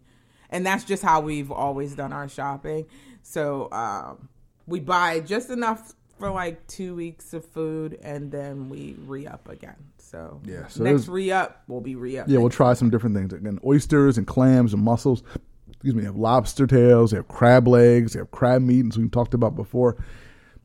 [0.52, 2.86] and that's just how we've always done our shopping.
[3.24, 4.30] So um,
[4.68, 9.50] we buy just enough for like two weeks of food, and then we re up
[9.50, 9.78] again.
[10.16, 12.30] So Yeah, so next re up will be re up.
[12.30, 13.34] Yeah, we'll try some different things.
[13.34, 15.24] Again, oysters and clams and mussels.
[15.70, 16.02] Excuse me.
[16.02, 17.12] They have lobster tails.
[17.12, 18.14] They have crab legs.
[18.14, 19.98] They have crab meat, as we talked about before.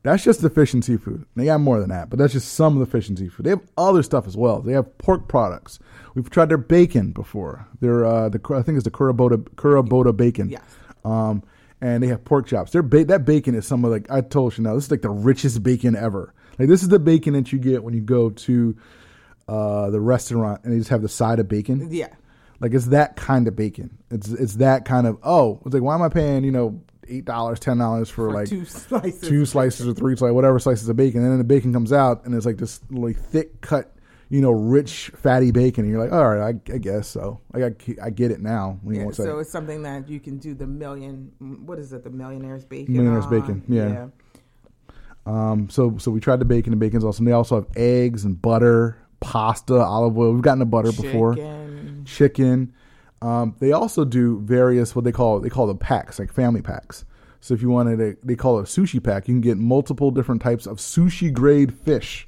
[0.03, 1.25] That's just the fish and seafood.
[1.35, 3.45] They got more than that, but that's just some of the fish and seafood.
[3.45, 4.61] They have other stuff as well.
[4.61, 5.79] They have pork products.
[6.15, 7.67] We've tried their bacon before.
[7.81, 10.49] They're uh, the I think it's the Kurobuta Kurobuta bacon.
[10.49, 10.63] Yes.
[11.03, 11.43] Um,
[11.81, 12.71] and they have pork chops.
[12.71, 14.75] Their ba- that bacon is some of like I told you now.
[14.75, 16.33] This is like the richest bacon ever.
[16.57, 18.75] Like this is the bacon that you get when you go to
[19.47, 21.87] uh, the restaurant, and they just have the side of bacon.
[21.91, 22.09] Yeah.
[22.59, 23.97] Like it's that kind of bacon.
[24.11, 27.25] It's it's that kind of oh, it's like why am I paying you know eight
[27.25, 29.21] dollars, ten dollars for, For like two slices.
[29.27, 32.23] two slices or three slices, whatever slices of bacon, and then the bacon comes out
[32.25, 33.95] and it's like this like thick cut,
[34.29, 37.41] you know, rich fatty bacon, and you're like, all right, I, I guess so.
[37.51, 38.79] Like I, I get it now.
[38.85, 41.31] You know, Yeah, so it's something that you can do the million.
[41.65, 42.03] What is it?
[42.03, 42.93] The millionaire's bacon.
[42.93, 43.39] Millionaire's on.
[43.39, 44.07] bacon, yeah.
[45.25, 46.71] Um, so so we tried the bacon.
[46.71, 47.25] The bacon's awesome.
[47.25, 50.33] They also have eggs and butter, pasta, olive oil.
[50.33, 51.35] We've gotten the butter before.
[51.35, 52.03] Chicken.
[52.05, 52.73] Chicken.
[53.21, 57.05] Um, they also do various what they call they call the packs, like family packs.
[57.39, 59.27] So if you wanted a, they call it a sushi pack.
[59.27, 62.27] You can get multiple different types of sushi grade fish,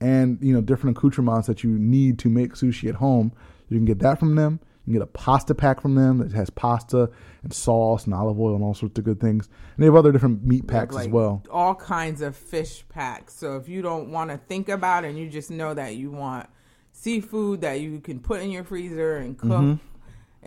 [0.00, 3.32] and you know different accoutrements that you need to make sushi at home.
[3.68, 4.60] You can get that from them.
[4.88, 7.10] You can get a pasta pack from them that has pasta
[7.42, 9.46] and sauce and olive oil and all sorts of good things.
[9.76, 11.42] And they have other different meat packs as well.
[11.50, 13.34] all kinds of fish packs.
[13.34, 16.10] So if you don't want to think about it and you just know that you
[16.10, 16.48] want
[16.92, 19.74] seafood that you can put in your freezer and cook Mm-hmm.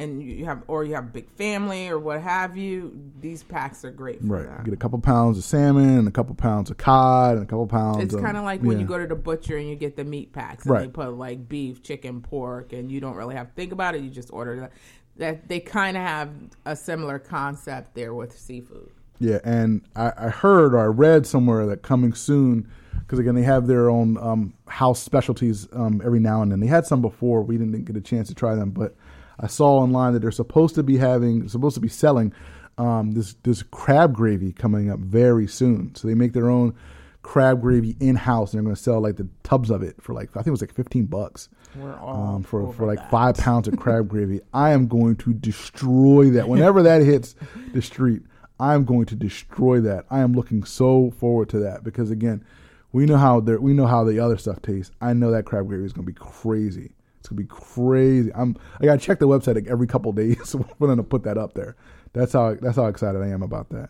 [0.02, 3.86] And you have or you have a big family or what have you, these packs
[3.86, 4.48] are great for Right.
[4.48, 4.60] that.
[4.60, 7.46] You get a couple pounds of salmon and a couple pounds of cod and a
[7.46, 8.04] couple pounds.
[8.04, 8.82] It's kind of like when yeah.
[8.82, 10.82] you go to the butcher and you get the meat packs and Right.
[10.82, 14.02] they put like beef, chicken, pork, and you don't really have to think about it.
[14.02, 14.72] You just order that.
[15.18, 16.30] That they kind of have
[16.66, 18.90] a similar concept there with seafood.
[19.20, 22.68] Yeah, and I, I heard or I read somewhere that coming soon,
[23.02, 26.60] because again they have their own um, house specialties um, every now and then.
[26.62, 27.44] They had some before.
[27.44, 28.96] We didn't get a chance to try them, but
[29.42, 32.32] I saw online that they're supposed to be having, supposed to be selling
[32.78, 35.94] um, this this crab gravy coming up very soon.
[35.96, 36.76] So they make their own
[37.24, 40.14] crab gravy in house, and they're going to sell like the tubs of it for
[40.14, 41.50] like I think it was like fifteen bucks.
[41.76, 43.12] Um, for for like that.
[43.12, 44.42] five pounds of crab gravy.
[44.54, 46.48] I am going to destroy that.
[46.48, 47.36] Whenever that hits
[47.74, 48.24] the street,
[48.60, 50.06] I am going to destroy that.
[50.10, 52.44] I am looking so forward to that because again,
[52.92, 54.94] we know how we know how the other stuff tastes.
[55.02, 56.92] I know that crab gravy is going to be crazy.
[57.22, 58.32] It's going to be crazy.
[58.34, 61.24] I'm I got to check the website like every couple days for them to put
[61.24, 61.76] that up there.
[62.14, 63.90] That's how that's how excited I am about that.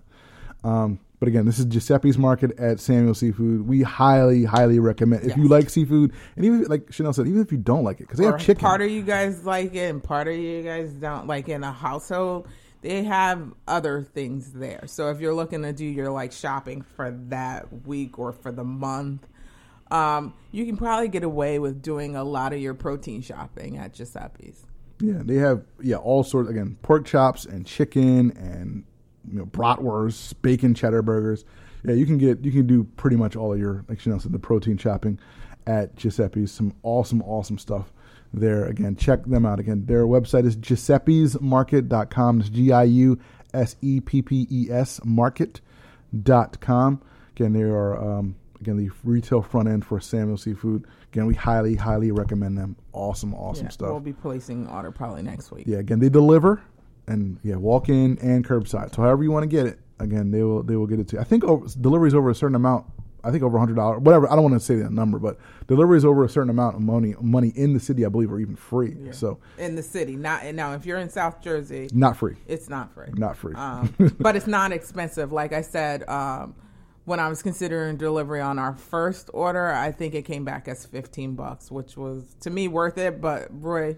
[0.66, 3.68] Um, but again, this is Giuseppe's Market at Samuel Seafood.
[3.68, 7.54] We highly, highly recommend if you like seafood, and even like Chanel said, even if
[7.54, 8.62] you don't like it, because they or have chicken.
[8.62, 11.64] part of you guys like it and part of you guys don't like it in
[11.64, 12.48] a household
[12.82, 17.12] they have other things there so if you're looking to do your like shopping for
[17.28, 19.28] that week or for the month
[19.92, 23.94] um, you can probably get away with doing a lot of your protein shopping at
[23.94, 24.66] Giuseppe's.
[25.00, 28.84] Yeah, they have yeah all sorts again pork chops and chicken and
[29.28, 31.44] you know bratwurst, bacon cheddar burgers.
[31.84, 34.32] Yeah, you can get you can do pretty much all of your like Chanel said
[34.32, 35.20] the protein shopping
[35.66, 36.52] at Giuseppe's.
[36.52, 37.92] Some awesome awesome stuff
[38.34, 38.66] there.
[38.66, 39.60] Again, check them out.
[39.60, 42.39] Again, their website is giuseppesmarket.com.
[42.39, 43.20] It's G I U
[43.54, 47.02] S E P P E S market.com.
[47.36, 50.86] Again, they are um, again the retail front end for Samuel Seafood.
[51.12, 52.76] Again, we highly highly recommend them.
[52.93, 53.89] Awesome awesome Yeah, stuff.
[53.89, 55.66] We'll be placing order probably next week.
[55.68, 56.62] Yeah, again, they deliver
[57.07, 58.95] and yeah, walk in and curbside.
[58.95, 61.16] So however you want to get it, again, they will they will get it to.
[61.18, 61.22] You.
[61.22, 62.86] I think over, deliveries over a certain amount.
[63.24, 64.32] I think over hundred dollars, whatever.
[64.32, 65.38] I don't want to say that number, but
[65.68, 68.55] deliveries over a certain amount of money money in the city, I believe, are even
[68.55, 68.95] free.
[69.12, 72.91] So In the city, not now if you're in South Jersey, not free, it's not
[72.93, 73.09] free.
[73.14, 73.53] not free.
[73.55, 75.32] um, but it's not expensive.
[75.32, 76.55] Like I said, um,
[77.06, 80.86] when I was considering delivery on our first order, I think it came back as
[80.86, 83.22] fifteen bucks, which was to me worth it.
[83.22, 83.95] But Roy,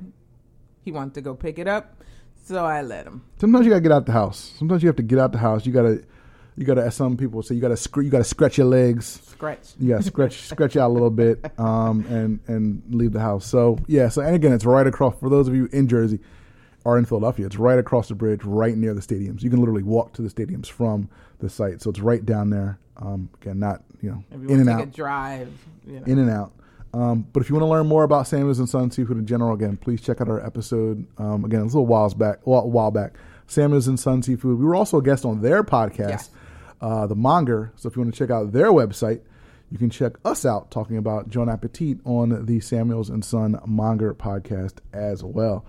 [0.82, 2.01] he wanted to go pick it up,
[2.43, 3.24] so I let him.
[3.39, 4.54] Sometimes you gotta get out the house.
[4.58, 5.66] Sometimes you have to get out the house.
[5.66, 6.04] You gotta
[6.56, 6.84] you gotta.
[6.86, 9.22] As some people say, you gotta scr- you gotta scratch your legs.
[9.28, 9.74] Scratch.
[9.80, 13.45] you gotta stretch stretch out a little bit um, and and leave the house.
[13.45, 16.20] So yeah, so and again, it's right across for those of you in Jersey
[16.86, 17.46] or in Philadelphia.
[17.46, 19.42] It's right across the bridge, right near the stadiums.
[19.42, 21.10] You can literally walk to the stadiums from
[21.40, 22.80] the site, so it's right down there.
[22.98, 25.50] Um, again, not you know If you in and take out, a drive,
[25.88, 26.06] you know.
[26.06, 26.52] in and out.
[26.94, 29.54] Um, but if you want to learn more about Samuels and Sons Seafood in general,
[29.56, 31.08] again, please check out our episode.
[31.18, 33.14] Um, again, it was a little whiles back, a while back.
[33.48, 34.60] Samuels and Sons Seafood.
[34.60, 36.30] We were also a guest on their podcast, Yes.
[36.82, 37.72] uh, the Monger.
[37.78, 39.22] So if you want to check out their website,
[39.72, 44.14] you can check us out talking about Jawn Appetit on the Samuels and Son Monger
[44.14, 45.66] podcast as well.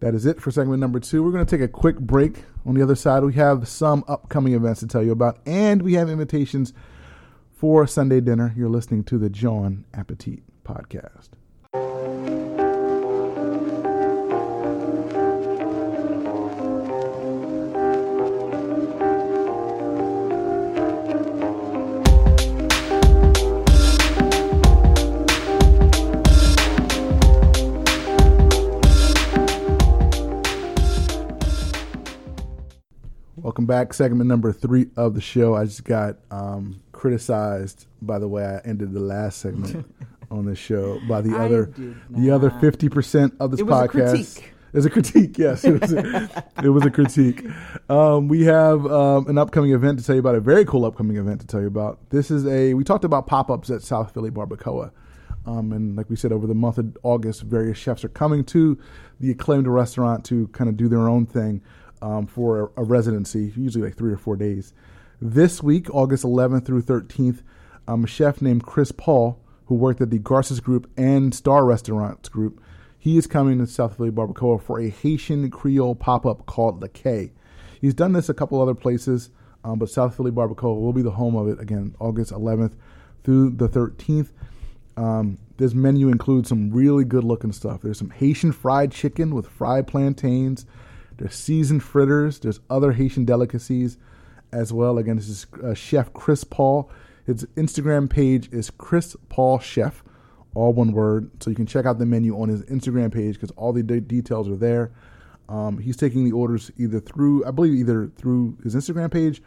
[0.00, 1.22] That is it for segment number two.
[1.22, 2.44] We're going to take a quick break.
[2.66, 5.94] On the other side, we have some upcoming events to tell you about, and we
[5.94, 6.72] have invitations
[7.52, 8.52] for Sunday dinner.
[8.56, 11.30] You're listening to the Jawn Appetit podcast.
[33.56, 33.94] Welcome back.
[33.94, 35.54] Segment number three of the show.
[35.54, 39.90] I just got um, criticized by the way I ended the last segment
[40.30, 41.72] on this show by the I other
[42.10, 44.10] the other fifty percent of this It was podcast.
[44.10, 44.52] critique.
[44.74, 45.64] It was a critique, yes.
[45.64, 47.46] It was a, it was a critique.
[47.88, 51.16] Um, we have um, an upcoming event to tell you about, a very cool upcoming
[51.16, 51.98] event to tell you about.
[52.10, 54.90] This is a, we talked about pop ups at South Philly Barbacoa.
[55.46, 58.78] Um, and like we said, over the month of August, various chefs are coming to
[59.18, 61.62] the acclaimed restaurant to kind of do their own thing
[62.02, 64.72] um, for a, residency, usually like three or four days.
[65.20, 67.42] This week, August 11th through 13th,
[67.88, 72.28] um, a chef named Chris Paul, who worked at the Garces Group and Starr Restaurants
[72.28, 72.62] Group,
[72.98, 76.88] he is coming to South Philly Barbacoa for a Haitian Creole pop up called Le
[76.88, 77.32] K.
[77.80, 79.30] He's done this a couple other places,
[79.64, 82.74] um, but South Philly Barbacoa will be the home of it again, August 11th
[83.22, 84.28] through the 13th.
[84.96, 87.82] Um, this menu includes some really good looking stuff.
[87.82, 90.64] There's some Haitian fried chicken with fried plantains.
[91.18, 92.38] There's seasoned fritters.
[92.38, 93.96] There's other Haitian delicacies
[94.52, 94.98] as well.
[94.98, 96.90] Again, this is uh, Chef Chris Paul.
[97.24, 100.04] His Instagram page is Chris Paul Chef,
[100.54, 101.30] all one word.
[101.42, 104.00] So you can check out the menu on his Instagram page because all the de-
[104.00, 104.92] details are there.
[105.48, 109.42] Um, he's taking the orders either through, I believe, either through his Instagram page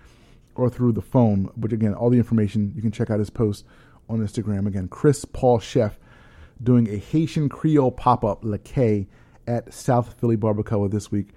[0.55, 1.51] or through the phone.
[1.55, 3.65] Which again, all the information you can check out his post
[4.09, 4.67] on Instagram.
[4.67, 5.99] Again, Chris Paul Chef
[6.61, 8.59] doing a Haitian Creole pop up Le
[9.47, 11.29] at South Philly Barbacoa this week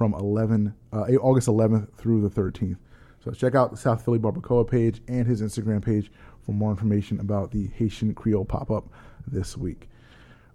[0.00, 2.78] from 11 uh, August 11th through the 13th.
[3.22, 7.20] So check out the South Philly Barbacoa page and his Instagram page for more information
[7.20, 8.88] about the Haitian Creole pop up
[9.26, 9.90] this week.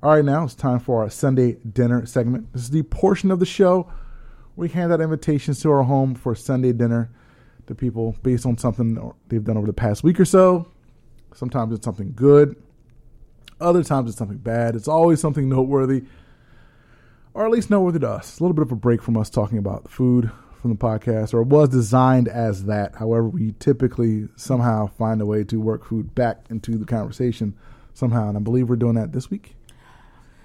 [0.02, 2.52] All right, now it's time for our Sunday dinner segment.
[2.54, 3.88] This is the portion of the show
[4.56, 7.12] we hand out invitations to our home for Sunday dinner
[7.68, 10.66] to people based on something they've done over the past week or so.
[11.36, 12.56] Sometimes it's something good,
[13.62, 14.76] other times it's something bad.
[14.76, 16.06] It's always something noteworthy,
[17.36, 18.40] or at least noteworthy to us.
[18.40, 20.32] A little bit of a break from us talking about food
[20.62, 22.96] from the podcast, or it was designed as that.
[22.96, 27.54] However, we typically somehow find a way to work food back into the conversation
[27.94, 29.56] somehow, and I believe we're doing that this week.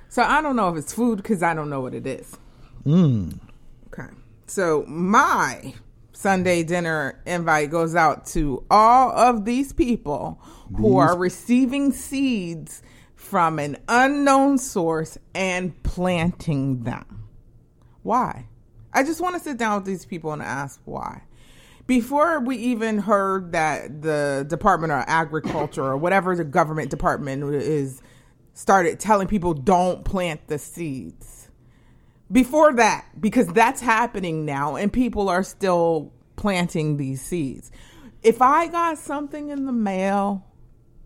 [0.09, 2.37] So I don't know if it's food because I don't know what it is.
[2.85, 3.39] Mm.
[3.87, 4.13] Okay.
[4.49, 5.73] So my
[6.13, 10.43] Sunday dinner invite goes out to all of these people
[10.77, 12.83] who are receiving seeds
[13.21, 17.29] from an unknown source and planting them.
[18.03, 18.47] Why?
[18.95, 21.23] I just want to sit down with these people and ask why.
[21.87, 28.01] Before we even heard that the Department of Agriculture or whatever the government department is
[28.55, 31.51] started telling people don't plant the seeds
[32.33, 37.71] before that because that's happening now and people are still planting these seeds
[38.23, 40.45] if i got something in the mail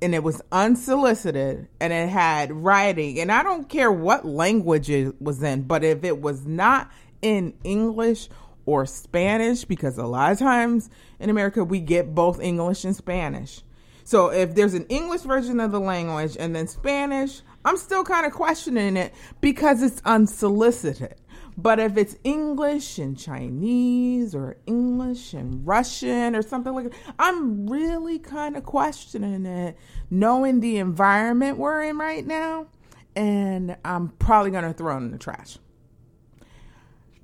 [0.04, 5.20] and it was unsolicited and it had writing and i don't care what language it
[5.20, 6.90] was in but if it was not
[7.22, 8.28] in english
[8.66, 13.62] or spanish because a lot of times in america we get both english and spanish
[14.04, 18.26] so if there's an English version of the language and then Spanish, I'm still kind
[18.26, 21.14] of questioning it because it's unsolicited.
[21.56, 27.68] But if it's English and Chinese or English and Russian or something like that, I'm
[27.68, 29.76] really kind of questioning it,
[30.10, 32.66] knowing the environment we're in right now,
[33.14, 35.58] and I'm probably going to throw it in the trash.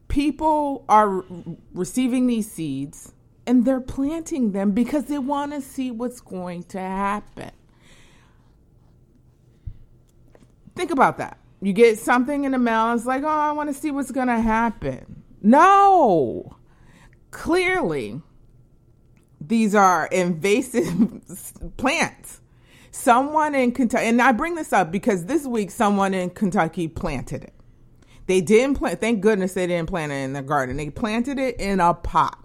[0.07, 1.25] People are
[1.73, 3.13] receiving these seeds
[3.47, 7.51] and they're planting them because they want to see what's going to happen.
[10.77, 11.40] Think about that.
[11.61, 14.29] You get something in the mail, it's like, oh, I want to see what's going
[14.29, 15.23] to happen.
[15.43, 16.57] No.
[17.31, 18.23] Clearly,
[19.41, 21.23] these are invasive
[21.77, 22.41] plants.
[22.93, 27.45] Someone in Kentucky, and I bring this up because this week someone in Kentucky planted
[27.45, 27.55] it.
[28.27, 30.77] They didn't plant, thank goodness they didn't plant it in their garden.
[30.77, 32.41] They planted it in a pot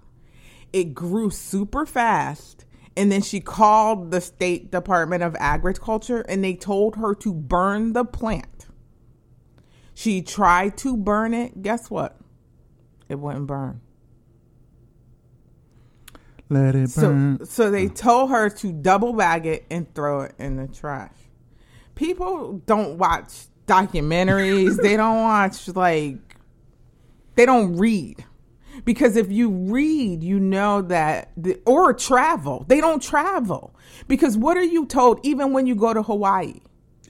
[0.75, 2.65] it grew super fast
[2.97, 7.93] and then she called the state department of agriculture and they told her to burn
[7.93, 8.54] the plant
[9.95, 11.63] she tried to burn it.
[11.63, 12.17] Guess what?
[13.07, 13.79] It wouldn't burn.
[16.49, 17.45] Let it so burn.
[17.45, 21.15] so they told her to double bag it and throw it in the trash.
[21.95, 24.75] People don't watch documentaries.
[24.81, 26.37] They don't watch like
[27.35, 28.23] they don't read.
[28.83, 32.65] Because if you read you know that the, or travel.
[32.67, 33.73] They don't travel.
[34.09, 36.59] Because what are you told even when you go to hawaii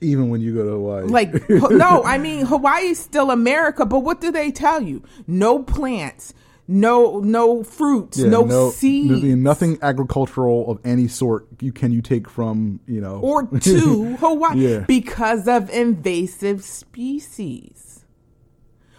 [0.05, 1.03] Even when you go to Hawaii.
[1.05, 6.33] like no i mean hawaii's still america but what do they tell you no plants
[6.67, 12.01] no no fruits Yeah, no, seeds there's nothing agricultural of any sort you can you
[12.01, 14.79] take from you know or to Hawaii Yeah.
[14.87, 18.03] because of invasive species.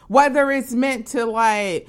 [0.09, 1.89] Whether it's meant to like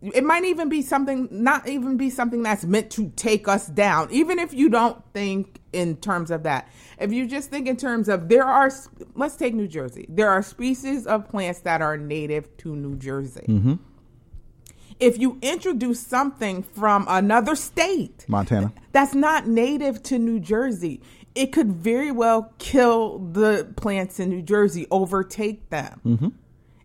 [0.00, 4.08] it might even be something not even be something that's meant to take us down.
[4.10, 6.68] Even if you don't think in terms of that.
[6.98, 8.70] If you just think in terms of there are,
[9.14, 10.06] let's take New Jersey.
[10.08, 13.44] There are species of plants that are native to New Jersey.
[13.46, 13.74] Mm-hmm.
[15.00, 18.72] If you introduce something from another state Montana.
[18.90, 21.00] that's not native to New Jersey,
[21.36, 26.00] it could very well kill the plants in New Jersey, overtake them.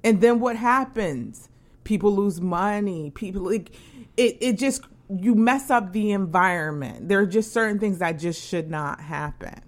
[0.03, 1.49] And then what happens?
[1.85, 3.09] People lose money.
[3.11, 3.71] People like
[4.15, 4.83] it it just
[5.21, 7.07] you mess up the environment.
[7.07, 9.61] There are just certain things that just should not happen.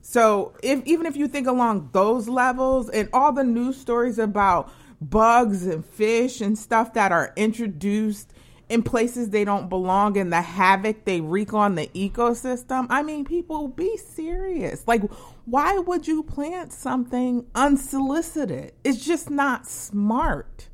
[0.00, 4.72] So if even if you think along those levels and all the news stories about
[5.00, 8.32] bugs and fish and stuff that are introduced
[8.68, 13.24] in places they don't belong and the havoc they wreak on the ecosystem, I mean
[13.24, 14.82] people be serious.
[14.86, 15.02] Like
[15.44, 18.72] why would you plant something unsolicited?
[18.84, 20.67] It's just not smart.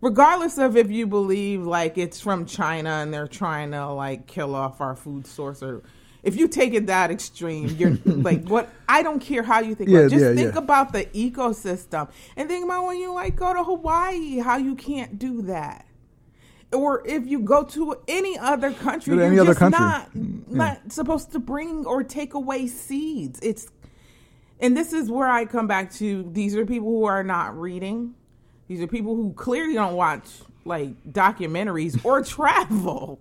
[0.00, 4.54] Regardless of if you believe like it's from China and they're trying to like kill
[4.54, 5.82] off our food source or
[6.22, 9.90] if you take it that extreme, you're like what I don't care how you think
[9.90, 10.10] Yeah, about it.
[10.10, 10.58] Just yeah, think yeah.
[10.58, 15.18] about the ecosystem and think about when you like go to Hawaii, how you can't
[15.18, 15.86] do that.
[16.72, 19.70] Or if you go to any other country, you're just country.
[19.70, 23.40] not Mm, not supposed to bring or take away seeds.
[23.42, 23.68] It's
[24.60, 28.14] and this is where I come back to these are people who are not reading.
[28.68, 30.26] These are people who clearly don't watch
[30.64, 33.20] like documentaries or travel.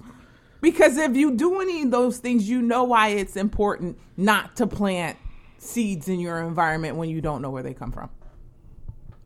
[0.60, 4.68] Because if you do any of those things, you know why it's important not to
[4.68, 5.18] plant
[5.58, 8.10] seeds in your environment when you don't know where they come from.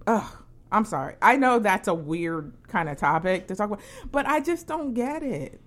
[0.07, 0.37] Ugh,
[0.71, 1.15] I'm sorry.
[1.21, 4.93] I know that's a weird kind of topic to talk about, but I just don't
[4.93, 5.59] get it.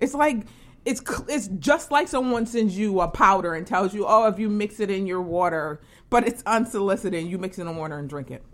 [0.00, 0.46] It's like
[0.84, 4.48] it's it's just like someone sends you a powder and tells you, "Oh, if you
[4.48, 7.26] mix it in your water," but it's unsolicited.
[7.26, 8.44] You mix it in water and drink it.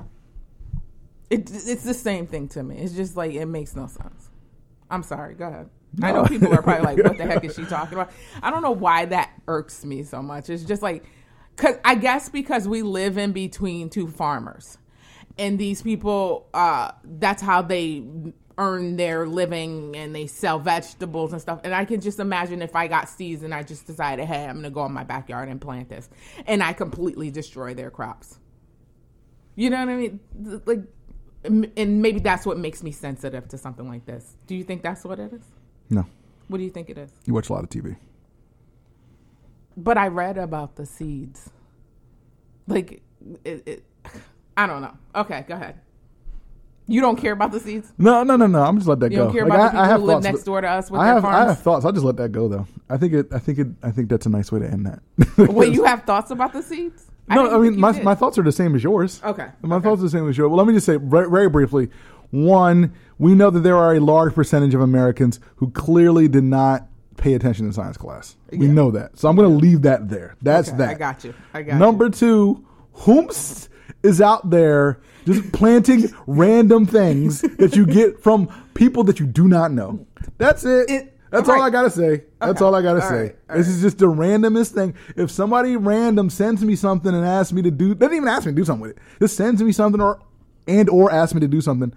[1.33, 2.77] It it's the same thing to me.
[2.77, 4.29] It's just like it makes no sense.
[4.91, 5.35] I'm sorry.
[5.35, 5.71] Go ahead.
[6.03, 8.11] I know people are probably like, "What the heck is she talking about?"
[8.43, 10.51] I don't know why that irks me so much.
[10.51, 11.05] It's just like,
[11.57, 14.77] cause I guess because we live in between two farmers,
[15.39, 18.05] and these people, uh, that's how they
[18.59, 21.61] earn their living and they sell vegetables and stuff.
[21.65, 24.57] And I can just imagine if I got seeds and I just decided, hey, I'm
[24.57, 26.11] gonna go in my backyard and plant this,
[26.47, 28.39] and I completely destroy their crops.
[29.55, 30.21] You know what I mean?
[30.67, 30.81] Like,
[31.45, 34.37] and maybe that's what makes me sensitive to something like this.
[34.47, 35.43] Do you think that's what it is?
[35.91, 36.07] No.
[36.49, 37.11] What do you think it is?
[37.25, 37.97] You watch a lot of TV.
[39.77, 41.51] But I read about the seeds.
[42.67, 43.03] Like,
[43.45, 43.85] it, it,
[44.57, 44.97] I don't know.
[45.15, 45.81] Okay, go ahead.
[46.89, 47.93] You don't care about the seeds?
[47.97, 48.63] No, no, no, no.
[48.63, 49.25] I'm just let that You go.
[49.25, 50.69] don't care Like, about I- the people I have who live thoughts, next door to
[50.69, 51.85] us with I their have, I have thoughts.
[51.85, 52.67] I'll just let that go though.
[52.91, 53.27] I think it.
[53.33, 53.67] I think it.
[53.83, 55.49] I think that's a nice way to end that.
[55.53, 57.07] Wait, you have thoughts about the seeds?
[57.29, 58.05] No, I mean my did.
[58.05, 59.21] my thoughts are the same as yours.
[59.25, 59.49] Okay.
[59.63, 59.85] My okay.
[59.85, 60.49] thoughts are the same as yours.
[60.51, 61.89] Well, let me just say very, very briefly.
[62.31, 66.87] One, we know that there are a large percentage of Americans who clearly did not
[67.19, 68.37] pay attention in science class.
[68.51, 69.19] We know that.
[69.19, 70.37] So I'm going to leave that there.
[70.43, 70.89] That's Okay, that.
[70.89, 71.35] I got you.
[71.55, 72.11] I got Number you.
[72.11, 72.67] two,
[72.97, 73.69] whomst
[74.03, 79.47] is out there just planting random things that you get from people that you do
[79.47, 80.05] not know.
[80.39, 80.91] That's it.
[80.91, 81.63] It- That's all right.
[81.63, 82.25] I gotta say.
[82.41, 82.65] That's Okay.
[82.65, 83.21] all I gotta All say.
[83.23, 83.37] right.
[83.49, 83.75] This right.
[83.75, 84.95] is just the randomest thing.
[85.17, 88.53] If somebody random sends me something and asks me to do, doesn't even ask me
[88.53, 90.21] to do something with it, just sends me something or
[90.69, 91.93] and or asks me to do something.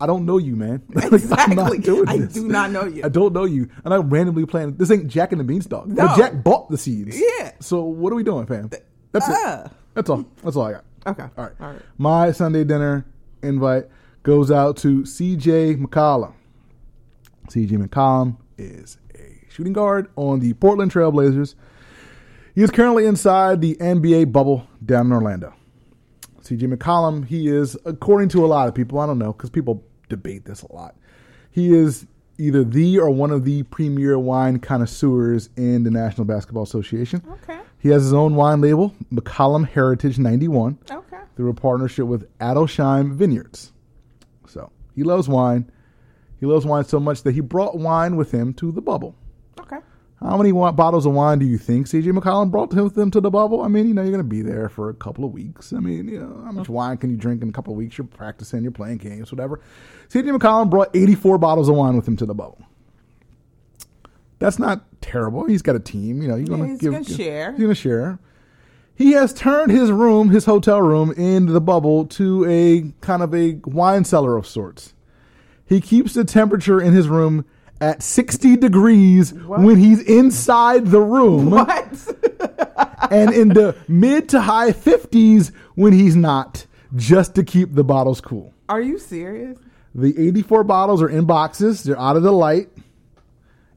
[0.00, 0.82] I don't know you, man.
[0.94, 1.04] Like,
[1.38, 2.02] I'm not Exactly.
[2.06, 2.34] I this.
[2.34, 3.02] do not know you.
[3.04, 4.78] I don't know you, and I randomly planted.
[4.78, 5.86] This ain't Jack and the Beanstalk.
[5.86, 6.06] No.
[6.08, 7.18] But Jack bought the seeds.
[7.18, 7.52] Yeah.
[7.60, 8.68] So what are we doing, fam?
[9.12, 9.64] That's Ah.
[9.66, 9.70] it.
[9.94, 10.24] That's all.
[10.42, 10.84] That's all I got.
[11.06, 11.22] Okay.
[11.38, 11.52] All right.
[11.60, 11.82] All right.
[11.96, 13.06] My Sunday dinner
[13.42, 13.84] invite
[14.24, 15.76] goes out to C.J.
[15.76, 16.32] McCollum.
[17.48, 17.76] C.J.
[17.76, 21.54] McCollum is a shooting guard on the Portland Trailblazers.
[22.54, 25.54] He is currently inside the NBA bubble down in Orlando.
[26.42, 26.66] C.J.
[26.66, 30.44] McCollum, he is, according to a lot of people, I don't know, because people debate
[30.44, 30.94] this a lot.
[31.50, 32.06] He is
[32.38, 37.22] either the or one of the premier wine connoisseurs in the National Basketball Association.
[37.42, 37.60] Okay.
[37.78, 41.16] He has his own wine label, McCollum Heritage 91 Okay.
[41.36, 43.72] through a partnership with Adelsheim Vineyards.
[44.46, 45.70] So he loves wine.
[46.44, 49.14] He loves wine so much that he brought wine with him to the bubble.
[49.58, 49.78] Okay.
[50.20, 53.30] How many bottles of wine do you think CJ McCollum brought with him to the
[53.30, 53.62] bubble?
[53.62, 55.72] I mean, you know, you're going to be there for a couple of weeks.
[55.72, 57.96] I mean, you know, how much wine can you drink in a couple of weeks?
[57.96, 59.62] You're practicing, you're playing games, whatever.
[60.10, 62.60] CJ McCollum brought 84 bottles of wine with him to the bubble.
[64.38, 65.46] That's not terrible.
[65.46, 66.20] He's got a team.
[66.20, 66.92] You know, you're going to give.
[66.92, 67.52] gonna give- share.
[67.52, 68.18] He's going to share.
[68.94, 73.34] He has turned his room, his hotel room, in the bubble to a kind of
[73.34, 74.93] a wine cellar of sorts.
[75.66, 77.44] He keeps the temperature in his room
[77.80, 81.76] at 60 degrees when he's inside the room What?
[83.10, 88.20] and in the mid to high 50s when he's not, just to keep the bottles
[88.20, 88.52] cool.
[88.68, 89.58] Are you serious?
[89.94, 92.68] The 84 bottles are in boxes, they're out of the light,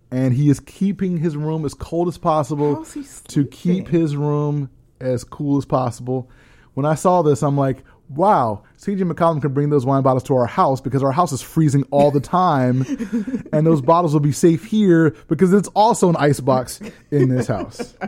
[0.10, 2.86] and he is keeping his room as cold as possible
[3.28, 4.70] to keep his room
[5.00, 6.30] as cool as possible.
[6.74, 10.36] When I saw this, I'm like, wow, CJ McCollum can bring those wine bottles to
[10.36, 12.82] our house because our house is freezing all the time,
[13.54, 16.80] and those bottles will be safe here because it's also an ice box
[17.12, 17.96] in this house.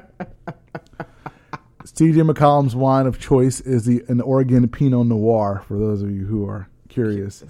[1.84, 5.64] CJ McCollum's wine of choice is the an Oregon Pinot Noir.
[5.68, 7.44] For those of you who are curious,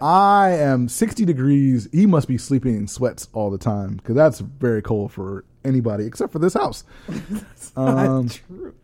[0.00, 1.88] I am 60 degrees.
[1.92, 6.04] He must be sleeping in sweats all the time because that's very cold for anybody
[6.06, 6.84] except for this house.
[7.74, 8.74] Um, True.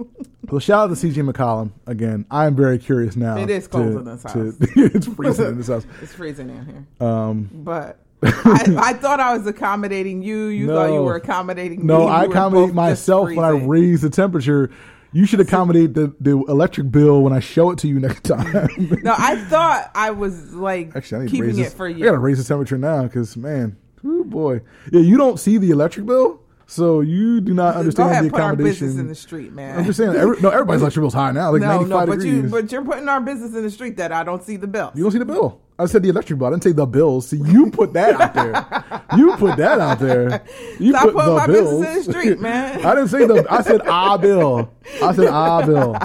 [0.48, 2.24] so shout out to CJ McCollum again.
[2.30, 3.36] I am very curious now.
[3.36, 4.54] It is cold to- in this to- house.
[4.76, 5.86] it's freezing in this house.
[6.02, 7.06] It's freezing in here.
[7.06, 10.46] Um, But I, I thought I was accommodating you.
[10.46, 11.84] You thought you were accommodating me.
[11.86, 14.70] no, I accommodate myself when I raise the temperature.
[15.12, 18.68] You should accommodate the, the electric bill when I show it to you next time.
[19.02, 21.88] No, I thought I was like Actually, I need to raise keeping this, it for
[21.88, 21.96] you.
[21.96, 22.04] I you.
[22.06, 24.62] gotta raise the temperature now because man, oh boy,
[24.92, 28.30] yeah, you don't see the electric bill, so you do not Go understand ahead, the
[28.30, 28.86] put our accommodation.
[28.86, 29.78] business in the street, man.
[29.78, 32.12] I'm just saying, every, no, everybody's electric bill's high now, like no, 95 no, but
[32.20, 32.34] degrees.
[32.34, 34.92] you but you're putting our business in the street that I don't see the bill.
[34.94, 35.60] You don't see the bill.
[35.80, 36.48] I said the electric bill.
[36.48, 37.28] I didn't say the bills.
[37.28, 38.94] See, you put that out there.
[39.16, 40.44] You put that out there.
[40.78, 41.80] You Stop put putting the my bills.
[41.86, 42.84] business in the street, man.
[42.84, 43.46] I didn't say the.
[43.48, 44.70] I said ah bill.
[45.02, 45.96] I said ah bill.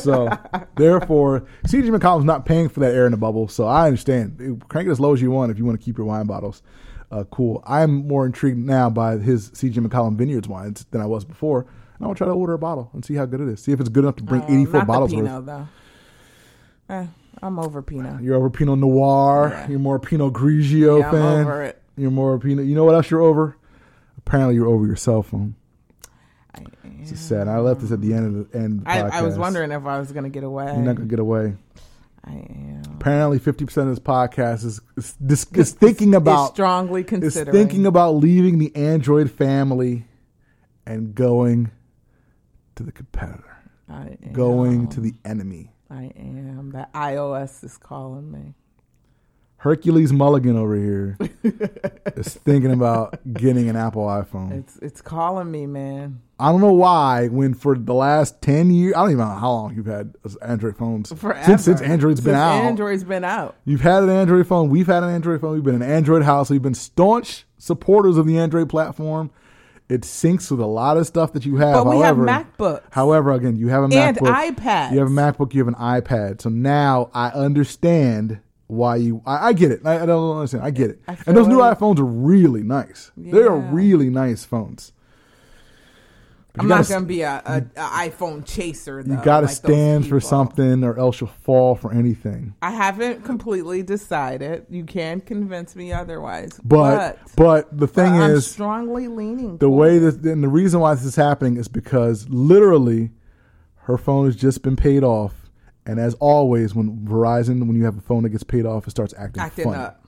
[0.00, 0.28] So
[0.76, 3.48] therefore, CJ McCollum's not paying for that air in the bubble.
[3.48, 4.64] So I understand.
[4.68, 6.62] Crank it as low as you want if you want to keep your wine bottles.
[7.10, 7.62] Uh, cool.
[7.66, 11.62] I'm more intrigued now by his CJ McCollum Vineyards wines than I was before.
[11.96, 13.60] And I will try to order a bottle and see how good it is.
[13.62, 15.26] See if it's good enough to bring Oh, 84 not bottles the worth.
[15.26, 15.68] Pinot, though.
[16.94, 17.06] Eh,
[17.42, 18.22] I'm over Pinot.
[18.22, 19.50] You're over Pinot Noir.
[19.50, 19.68] Yeah.
[19.68, 21.40] You're more Pinot Grigio Yeah, I'm fan.
[21.46, 21.82] over it.
[21.96, 22.66] You're more Pinot.
[22.66, 23.56] You know what else you're over?
[24.18, 25.56] Apparently, you're over your cell phone.
[26.54, 26.64] I,
[27.00, 27.48] It's just sad.
[27.48, 28.78] I left this at the end of the end.
[28.80, 30.66] Of the I, I was wondering if I was gonna get away.
[30.66, 31.54] You're not gonna get away.
[32.30, 32.82] I am.
[32.94, 37.06] Apparently, 50 percent of this podcast is is, is, is thinking Is about strongly is
[37.08, 37.52] considering.
[37.52, 40.04] thinking about leaving the Android family
[40.86, 41.70] and going
[42.76, 43.56] to the competitor,
[43.88, 44.32] I am.
[44.32, 45.72] going to the enemy.
[45.90, 46.70] I am.
[46.72, 48.54] That iOS is calling me.
[49.60, 51.18] Hercules Mulligan over here
[52.16, 54.52] is thinking about getting an Apple iPhone.
[54.58, 56.22] It's it's calling me, man.
[56.38, 57.28] I don't know why.
[57.28, 60.78] When for the last ten years, I don't even know how long you've had Android
[60.78, 61.12] phones.
[61.12, 61.44] Forever.
[61.44, 62.64] Since since Android's been out.
[62.64, 63.54] Android's been out.
[63.66, 64.70] You've had an Android phone.
[64.70, 65.52] We've had an Android phone.
[65.52, 66.48] We've been an Android house.
[66.48, 69.30] We've been staunch supporters of the Android platform.
[69.90, 71.84] It syncs with a lot of stuff that you have.
[71.84, 72.82] But we have however, MacBooks.
[72.92, 74.54] However, again, you have a And MacBook.
[74.56, 74.92] iPads.
[74.92, 75.52] You have a MacBook.
[75.52, 76.40] You have an iPad.
[76.40, 78.40] So now I understand
[78.70, 79.22] why you.
[79.26, 79.80] I, I get it.
[79.84, 80.64] I, I don't understand.
[80.64, 81.00] I get it.
[81.08, 83.10] I and those new like- iPhones are really nice.
[83.16, 84.92] They are really nice phones.
[86.52, 89.04] But I'm not gonna be a, a, a iPhone chaser.
[89.04, 92.54] Though, You got to like stand for something, or else you'll fall for anything.
[92.60, 94.66] I haven't completely decided.
[94.68, 96.58] You can convince me otherwise.
[96.64, 99.58] But But, but the thing is, I'm strongly leaning.
[99.58, 103.10] the way that and the reason why this is happening is because literally
[103.82, 105.39] her phone has just been paid off,
[105.86, 108.90] and as always, when Verizon, when you have a phone that gets paid off, it
[108.90, 109.76] starts acting, acting funny.
[109.78, 110.04] up.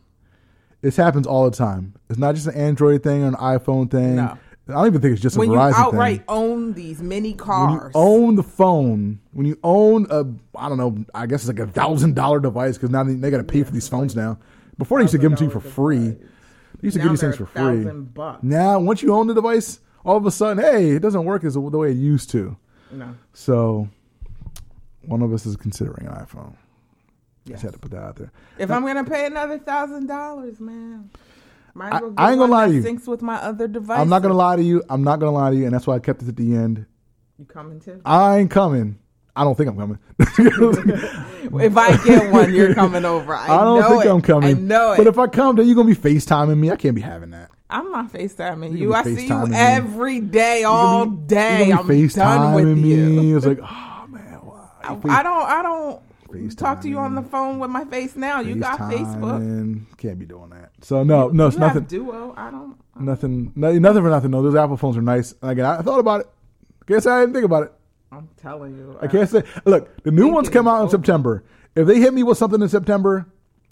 [0.81, 1.95] This happens all the time.
[2.11, 4.17] It's not just an Android thing or an iPhone thing.
[4.17, 4.37] No.
[4.69, 6.25] I don't even think it's just When a you outright thing.
[6.29, 10.25] own these mini When you cars, own the phone, when you own a,
[10.57, 13.31] I don't know, I guess it's like a thousand dollar device because now they, they
[13.31, 14.39] got to pay for these phones now.
[14.79, 15.99] Before they used to give them to you for free.
[16.11, 16.19] They
[16.81, 17.85] used to Now give these things for free.
[17.85, 18.43] bucks.
[18.45, 21.55] Now, once you own the device, all of a sudden, hey, it doesn't work as
[21.55, 22.57] the way it used to.
[22.93, 23.89] no, So,
[25.07, 26.55] one of us is considering an iPhone.
[27.45, 27.55] Yes.
[27.55, 28.31] Just had to put that out there.
[28.59, 31.11] if I'm gonna pay another thousand dollars, man,
[31.79, 32.83] I- well I ain't gonna lie to you.
[32.83, 33.99] Syncs with my other device.
[33.99, 34.83] I'm not gonna lie to you.
[34.89, 36.87] I'm not gonna lie to you, and that's why I kept it at the end.
[37.39, 38.01] You coming too?
[38.05, 38.99] I ain't coming.
[39.35, 39.99] I don't think I'm coming.
[41.55, 43.35] If I get one, you're coming over.
[43.35, 44.09] I, I don't know think it.
[44.11, 44.57] I'm coming.
[44.57, 44.99] I know it.
[44.99, 46.71] But if I come, then you're gonna be FaceTiming me.
[46.71, 47.51] I can't be having that.
[47.69, 51.69] I'm not FaceTiming You I see you every day, all be- day.
[51.69, 53.07] you're I'm be done with FaceTiming you.
[53.09, 53.33] Me.
[53.35, 53.67] It's like, oh
[54.83, 55.43] I, I don't.
[55.43, 56.59] I don't FaceTiming.
[56.59, 58.41] talk to you on the phone with my face now.
[58.41, 59.41] You got Facebook.
[59.41, 59.99] FaceTiming.
[59.99, 60.73] Can't be doing that.
[60.83, 61.85] So no, no, it's you nothing.
[61.85, 62.35] Duo.
[62.37, 62.77] I don't.
[62.99, 63.53] Nothing.
[63.55, 64.31] No, nothing for nothing.
[64.31, 65.35] No, those Apple phones are nice.
[65.43, 66.27] And again, I thought about it.
[66.87, 67.73] Guess I didn't think about it.
[68.11, 68.99] I'm telling you.
[69.01, 69.43] I can't say.
[69.65, 70.91] Look, the new ones come out in.
[70.91, 71.45] September.
[71.75, 73.27] If they hit me with something in September,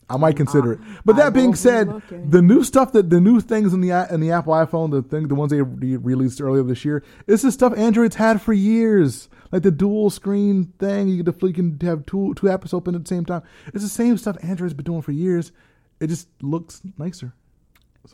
[0.09, 0.81] I might consider it.
[1.05, 2.31] But that being said, looking.
[2.31, 5.29] the new stuff that the new things in the in the Apple iPhone, the thing,
[5.29, 9.29] the ones they re- released earlier this year, is the stuff Android's had for years.
[9.53, 13.05] Like the dual screen thing, you can, you can have two two apps open at
[13.05, 13.42] the same time.
[13.74, 15.53] It's the same stuff Android's been doing for years.
[15.98, 17.34] It just looks nicer.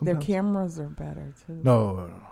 [0.01, 1.61] Their cameras are better too.
[1.63, 2.27] No, no, no.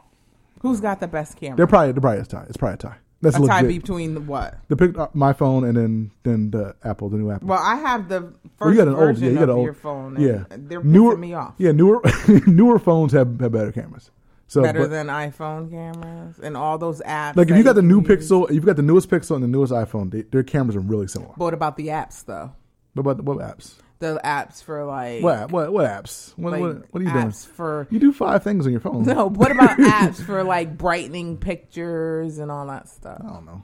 [0.61, 1.57] Who's got the best camera?
[1.57, 2.45] They're probably they're probably a tie.
[2.47, 2.97] It's probably a tie.
[3.21, 4.57] That's a tie between the what?
[4.67, 7.47] The pick uh, my phone and then then the Apple, the new Apple.
[7.47, 9.55] Well, I have the Well, first you got an old, yeah, you got of an
[9.55, 10.19] old, your phone.
[10.19, 10.43] Yeah.
[10.49, 11.53] they're newer, me off.
[11.57, 12.01] Yeah, newer
[12.47, 14.11] newer phones have, have better cameras.
[14.47, 17.35] So Better but, than iPhone cameras and all those apps.
[17.35, 18.29] like if you got the new use.
[18.29, 20.81] Pixel, if you've got the newest Pixel and the newest iPhone, they, their cameras are
[20.81, 21.31] really similar.
[21.31, 22.53] But what about the apps though?
[22.93, 23.75] What about the, what apps?
[23.99, 26.37] The apps for like What what what apps?
[26.37, 27.31] What like what, what are you doing?
[27.31, 29.03] for You do five things on your phone.
[29.03, 29.29] no.
[29.29, 33.21] What about apps for like brightening pictures and all that stuff?
[33.21, 33.63] I don't know.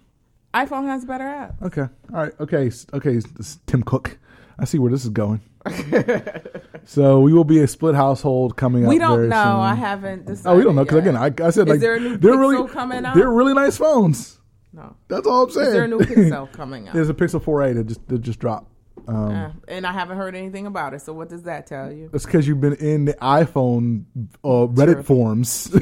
[0.53, 1.61] iPhone has better apps.
[1.61, 1.81] Okay.
[2.13, 2.33] All right.
[2.39, 2.71] Okay.
[2.93, 3.21] Okay.
[3.67, 4.17] Tim Cook.
[4.57, 5.41] I see where this is going.
[6.85, 8.89] so we will be a split household coming up.
[8.89, 9.35] We don't know.
[9.35, 9.59] soon.
[9.61, 10.53] I haven't decided.
[10.53, 12.33] Oh, we don't know because again, I, I said Is like there a new they're
[12.33, 13.15] Pixel really coming out?
[13.15, 14.39] They're really nice phones.
[14.73, 14.95] no.
[15.07, 15.67] That's all I'm saying.
[15.67, 16.93] Is there a new Pixel coming out?
[16.93, 18.67] There's a Pixel 4a that just that just dropped.
[19.07, 21.01] Um, Uh, and I haven't heard anything about it.
[21.01, 22.09] So what does that tell you?
[22.13, 24.05] It's because you've been in the iPhone
[24.43, 25.03] uh, Reddit True.
[25.03, 25.69] forums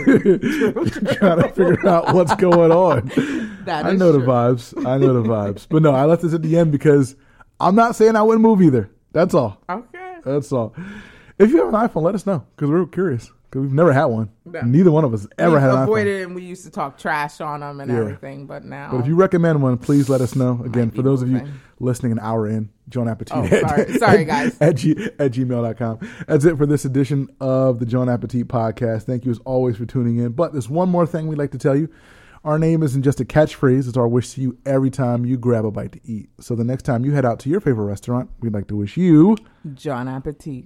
[1.18, 3.08] trying to figure out what's going on.
[3.66, 4.74] That I know the vibes.
[4.86, 5.68] I know the vibes.
[5.70, 7.16] But no, I left this at the end because
[7.60, 8.90] I'm not saying I wouldn't move either.
[9.12, 9.62] That's all.
[9.70, 10.18] Okay.
[10.24, 10.76] That's all.
[11.38, 13.32] If you have an iPhone, let us know because we're curious.
[13.50, 14.30] Because we've never had one.
[14.46, 14.62] No.
[14.62, 15.84] Neither one of us ever we had an iPhone.
[15.84, 17.98] avoided it and we used to talk trash on them and Yeah.
[17.98, 18.90] everything, but now.
[18.92, 20.62] But if you recommend one, please let us know.
[20.64, 21.42] Again, for those of you
[21.80, 23.36] listening an hour in, Jawn Appetit.
[23.36, 23.94] Oh, at- sorry.
[23.98, 24.58] Sorry, at- guys.
[24.62, 26.00] At, g, at gmail.com.
[26.28, 29.04] That's it for this edition of the Jawn Appetit podcast.
[29.04, 30.34] Thank you as always for tuning in.
[30.34, 31.90] But there's one more thing we'd like to tell you.
[32.44, 35.66] Our name isn't just a catchphrase, it's our wish to you every time you grab
[35.66, 36.30] a bite to eat.
[36.40, 38.96] So the next time you head out to your favorite restaurant, we'd like to wish
[38.96, 39.36] you
[39.74, 40.66] Jawn Appetit.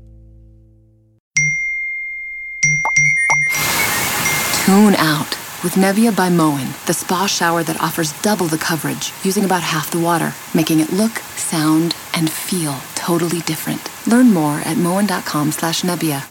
[4.71, 5.31] Tune out
[5.65, 9.91] with Nebia by Moen, the spa shower that offers double the coverage using about half
[9.91, 13.81] the water, making it look, sound, and feel totally different.
[14.07, 16.19] Learn more at moen.com slash Nebia.